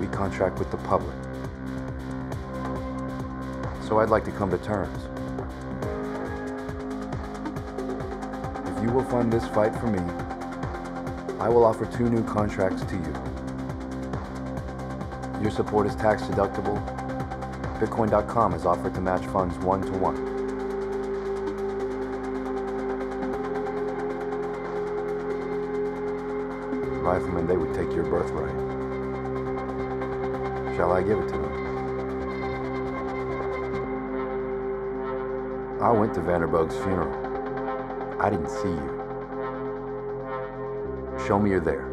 We 0.00 0.08
contract 0.08 0.58
with 0.58 0.72
the 0.72 0.78
public. 0.78 1.14
So 3.86 4.00
I'd 4.00 4.10
like 4.10 4.24
to 4.24 4.32
come 4.32 4.50
to 4.50 4.58
terms. 4.58 4.98
If 8.76 8.82
you 8.82 8.90
will 8.90 9.04
fund 9.04 9.32
this 9.32 9.46
fight 9.46 9.72
for 9.76 9.86
me, 9.86 10.00
I 11.42 11.48
will 11.48 11.64
offer 11.64 11.86
two 11.86 12.08
new 12.08 12.22
contracts 12.22 12.84
to 12.84 12.94
you. 12.94 13.12
Your 15.42 15.50
support 15.50 15.88
is 15.88 15.96
tax 15.96 16.22
deductible. 16.22 16.78
Bitcoin.com 17.80 18.52
has 18.52 18.64
offered 18.64 18.94
to 18.94 19.00
match 19.00 19.26
funds 19.26 19.58
one 19.58 19.82
to 19.82 19.90
one. 19.90 20.14
Riflemen, 27.02 27.48
they 27.48 27.56
would 27.56 27.74
take 27.74 27.92
your 27.92 28.04
birthright. 28.04 28.54
Shall 30.76 30.92
I 30.92 31.02
give 31.02 31.18
it 31.18 31.26
to 31.26 31.38
them? 31.38 31.52
I 35.82 35.90
went 35.90 36.14
to 36.14 36.20
Vanderboegh's 36.20 36.76
funeral. 36.76 37.10
I 38.20 38.30
didn't 38.30 38.48
see 38.48 38.68
you. 38.68 39.01
Show 41.26 41.38
me 41.38 41.50
you're 41.50 41.60
there. 41.60 41.88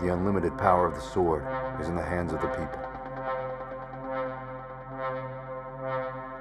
The 0.00 0.14
unlimited 0.14 0.56
power 0.56 0.86
of 0.86 0.94
the 0.94 1.00
sword 1.00 1.44
is 1.78 1.88
in 1.88 1.94
the 1.94 2.02
hands 2.02 2.32
of 2.32 2.40
the 2.40 2.48
people. 2.48 2.80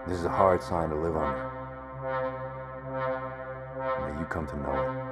This 0.08 0.17
is 0.17 0.25
a 0.25 0.30
hard 0.30 0.63
sign 0.63 0.89
to 0.89 0.95
live 0.95 1.17
under. 1.17 1.52
May 4.08 4.19
you 4.19 4.25
come 4.25 4.47
to 4.47 4.58
know 4.58 4.71
it. 4.71 5.10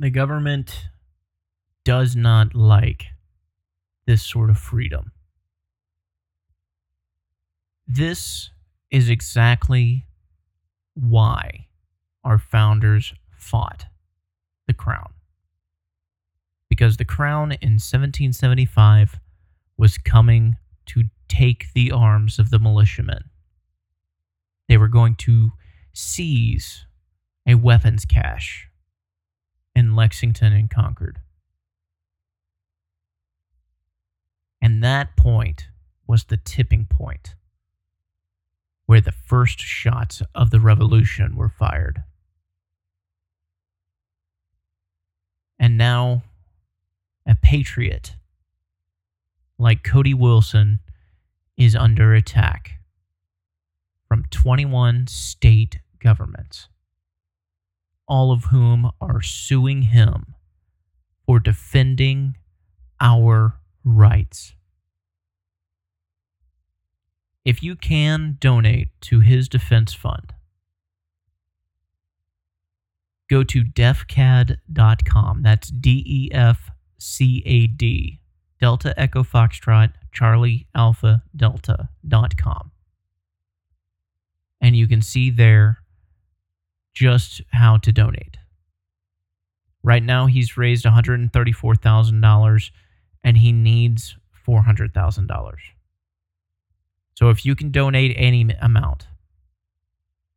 The 0.00 0.10
government 0.10 0.88
does 1.84 2.16
not 2.16 2.56
like 2.56 3.15
this 4.06 4.22
sort 4.22 4.50
of 4.50 4.58
freedom. 4.58 5.12
This 7.86 8.50
is 8.90 9.08
exactly 9.08 10.06
why 10.94 11.66
our 12.24 12.38
founders 12.38 13.14
fought 13.30 13.86
the 14.66 14.74
crown. 14.74 15.12
Because 16.68 16.96
the 16.96 17.04
crown 17.04 17.52
in 17.52 17.74
1775 17.74 19.20
was 19.76 19.98
coming 19.98 20.56
to 20.86 21.04
take 21.28 21.72
the 21.74 21.92
arms 21.92 22.38
of 22.38 22.50
the 22.50 22.58
militiamen. 22.58 23.30
They 24.68 24.76
were 24.76 24.88
going 24.88 25.14
to 25.16 25.52
seize 25.92 26.86
a 27.46 27.54
weapons 27.54 28.04
cache 28.04 28.68
in 29.74 29.94
Lexington 29.94 30.52
and 30.52 30.68
Concord. 30.70 31.20
And 34.60 34.82
that 34.82 35.16
point 35.16 35.68
was 36.06 36.24
the 36.24 36.36
tipping 36.36 36.86
point 36.86 37.34
where 38.86 39.00
the 39.00 39.12
first 39.12 39.60
shots 39.60 40.22
of 40.34 40.50
the 40.50 40.60
revolution 40.60 41.36
were 41.36 41.48
fired. 41.48 42.04
And 45.58 45.76
now, 45.76 46.22
a 47.26 47.34
patriot 47.34 48.14
like 49.58 49.82
Cody 49.82 50.14
Wilson 50.14 50.80
is 51.56 51.74
under 51.74 52.14
attack 52.14 52.78
from 54.06 54.24
21 54.30 55.06
state 55.08 55.80
governments, 55.98 56.68
all 58.06 58.30
of 58.30 58.44
whom 58.44 58.90
are 59.00 59.22
suing 59.22 59.82
him 59.82 60.34
for 61.24 61.40
defending 61.40 62.36
our 63.00 63.58
rights. 63.86 64.54
If 67.44 67.62
you 67.62 67.76
can 67.76 68.36
donate 68.40 68.88
to 69.02 69.20
his 69.20 69.48
defense 69.48 69.94
fund, 69.94 70.34
go 73.30 73.44
to 73.44 73.62
defcad.com. 73.62 75.42
That's 75.42 75.68
D 75.68 76.02
E 76.04 76.34
F 76.34 76.70
C 76.98 77.42
A 77.46 77.68
D 77.68 78.20
Delta 78.60 78.92
Echo 78.98 79.22
Foxtrot 79.22 79.92
Charlie 80.12 80.66
Alpha 80.74 81.22
Delta.com. 81.34 82.72
And 84.60 84.76
you 84.76 84.88
can 84.88 85.02
see 85.02 85.30
there 85.30 85.78
just 86.94 87.42
how 87.52 87.76
to 87.76 87.92
donate. 87.92 88.38
Right 89.84 90.02
now, 90.02 90.26
he's 90.26 90.56
raised 90.56 90.84
$134,000 90.84 92.70
and 93.26 93.38
he 93.38 93.50
needs 93.50 94.16
$400,000. 94.46 95.54
So 97.14 97.28
if 97.28 97.44
you 97.44 97.56
can 97.56 97.72
donate 97.72 98.14
any 98.16 98.48
amount, 98.60 99.08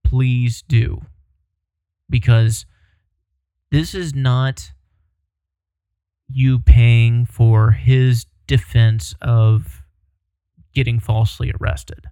please 0.03 0.63
do. 0.67 1.03
Because 2.09 2.65
this 3.69 3.93
is 3.93 4.15
not 4.15 4.71
you 6.27 6.57
paying 6.57 7.27
for 7.27 7.71
his 7.71 8.25
defense 8.47 9.13
of 9.21 9.83
getting 10.73 10.99
falsely 10.99 11.53
arrested. 11.61 12.07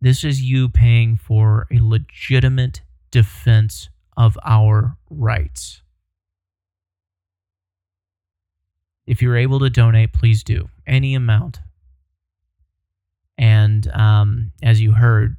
This 0.00 0.24
is 0.24 0.40
you 0.40 0.70
paying 0.70 1.16
for 1.16 1.66
a 1.70 1.78
legitimate 1.78 2.80
defense 3.10 3.90
of 4.16 4.38
our 4.46 4.96
rights. 5.10 5.82
If 9.06 9.20
you're 9.20 9.36
able 9.36 9.60
to 9.60 9.70
donate, 9.70 10.12
please 10.12 10.42
do 10.42 10.68
any 10.86 11.14
amount. 11.14 11.60
And 13.36 13.86
um, 13.92 14.52
as 14.62 14.80
you 14.80 14.92
heard, 14.92 15.36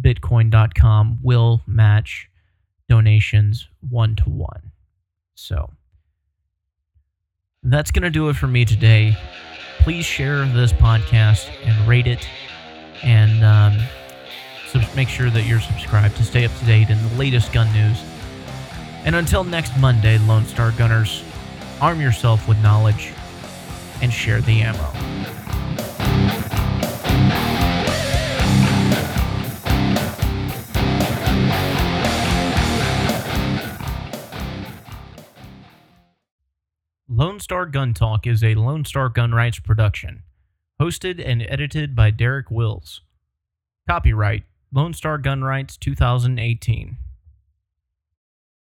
Bitcoin.com 0.00 1.18
will 1.22 1.62
match 1.66 2.28
donations 2.88 3.68
one 3.88 4.16
to 4.16 4.30
one. 4.30 4.72
So 5.34 5.70
that's 7.62 7.90
going 7.90 8.04
to 8.04 8.10
do 8.10 8.28
it 8.28 8.36
for 8.36 8.46
me 8.46 8.64
today. 8.64 9.16
Please 9.80 10.04
share 10.04 10.44
this 10.46 10.72
podcast 10.72 11.48
and 11.64 11.88
rate 11.88 12.06
it. 12.06 12.26
And 13.02 13.44
um, 13.44 13.78
make 14.96 15.08
sure 15.08 15.30
that 15.30 15.42
you're 15.42 15.60
subscribed 15.60 16.16
to 16.16 16.24
stay 16.24 16.44
up 16.44 16.56
to 16.58 16.64
date 16.64 16.90
in 16.90 17.08
the 17.08 17.14
latest 17.14 17.52
gun 17.52 17.72
news. 17.72 18.02
And 19.04 19.14
until 19.14 19.44
next 19.44 19.76
Monday, 19.78 20.18
Lone 20.18 20.44
Star 20.44 20.72
Gunners, 20.72 21.22
arm 21.80 22.00
yourself 22.00 22.48
with 22.48 22.58
knowledge 22.58 23.12
and 24.02 24.12
share 24.12 24.40
the 24.40 24.62
ammo. 24.62 25.18
Lone 37.10 37.40
Star 37.40 37.66
Gun 37.66 37.94
Talk 37.94 38.26
is 38.26 38.44
a 38.44 38.54
Lone 38.54 38.84
Star 38.84 39.08
Gun 39.08 39.32
Rights 39.32 39.58
production, 39.58 40.22
hosted 40.80 41.20
and 41.24 41.42
edited 41.48 41.96
by 41.96 42.10
Derek 42.10 42.50
Wills. 42.50 43.00
Copyright 43.88 44.44
Lone 44.72 44.94
Star 44.94 45.18
Gun 45.18 45.42
Rights 45.42 45.76
2018. 45.76 46.96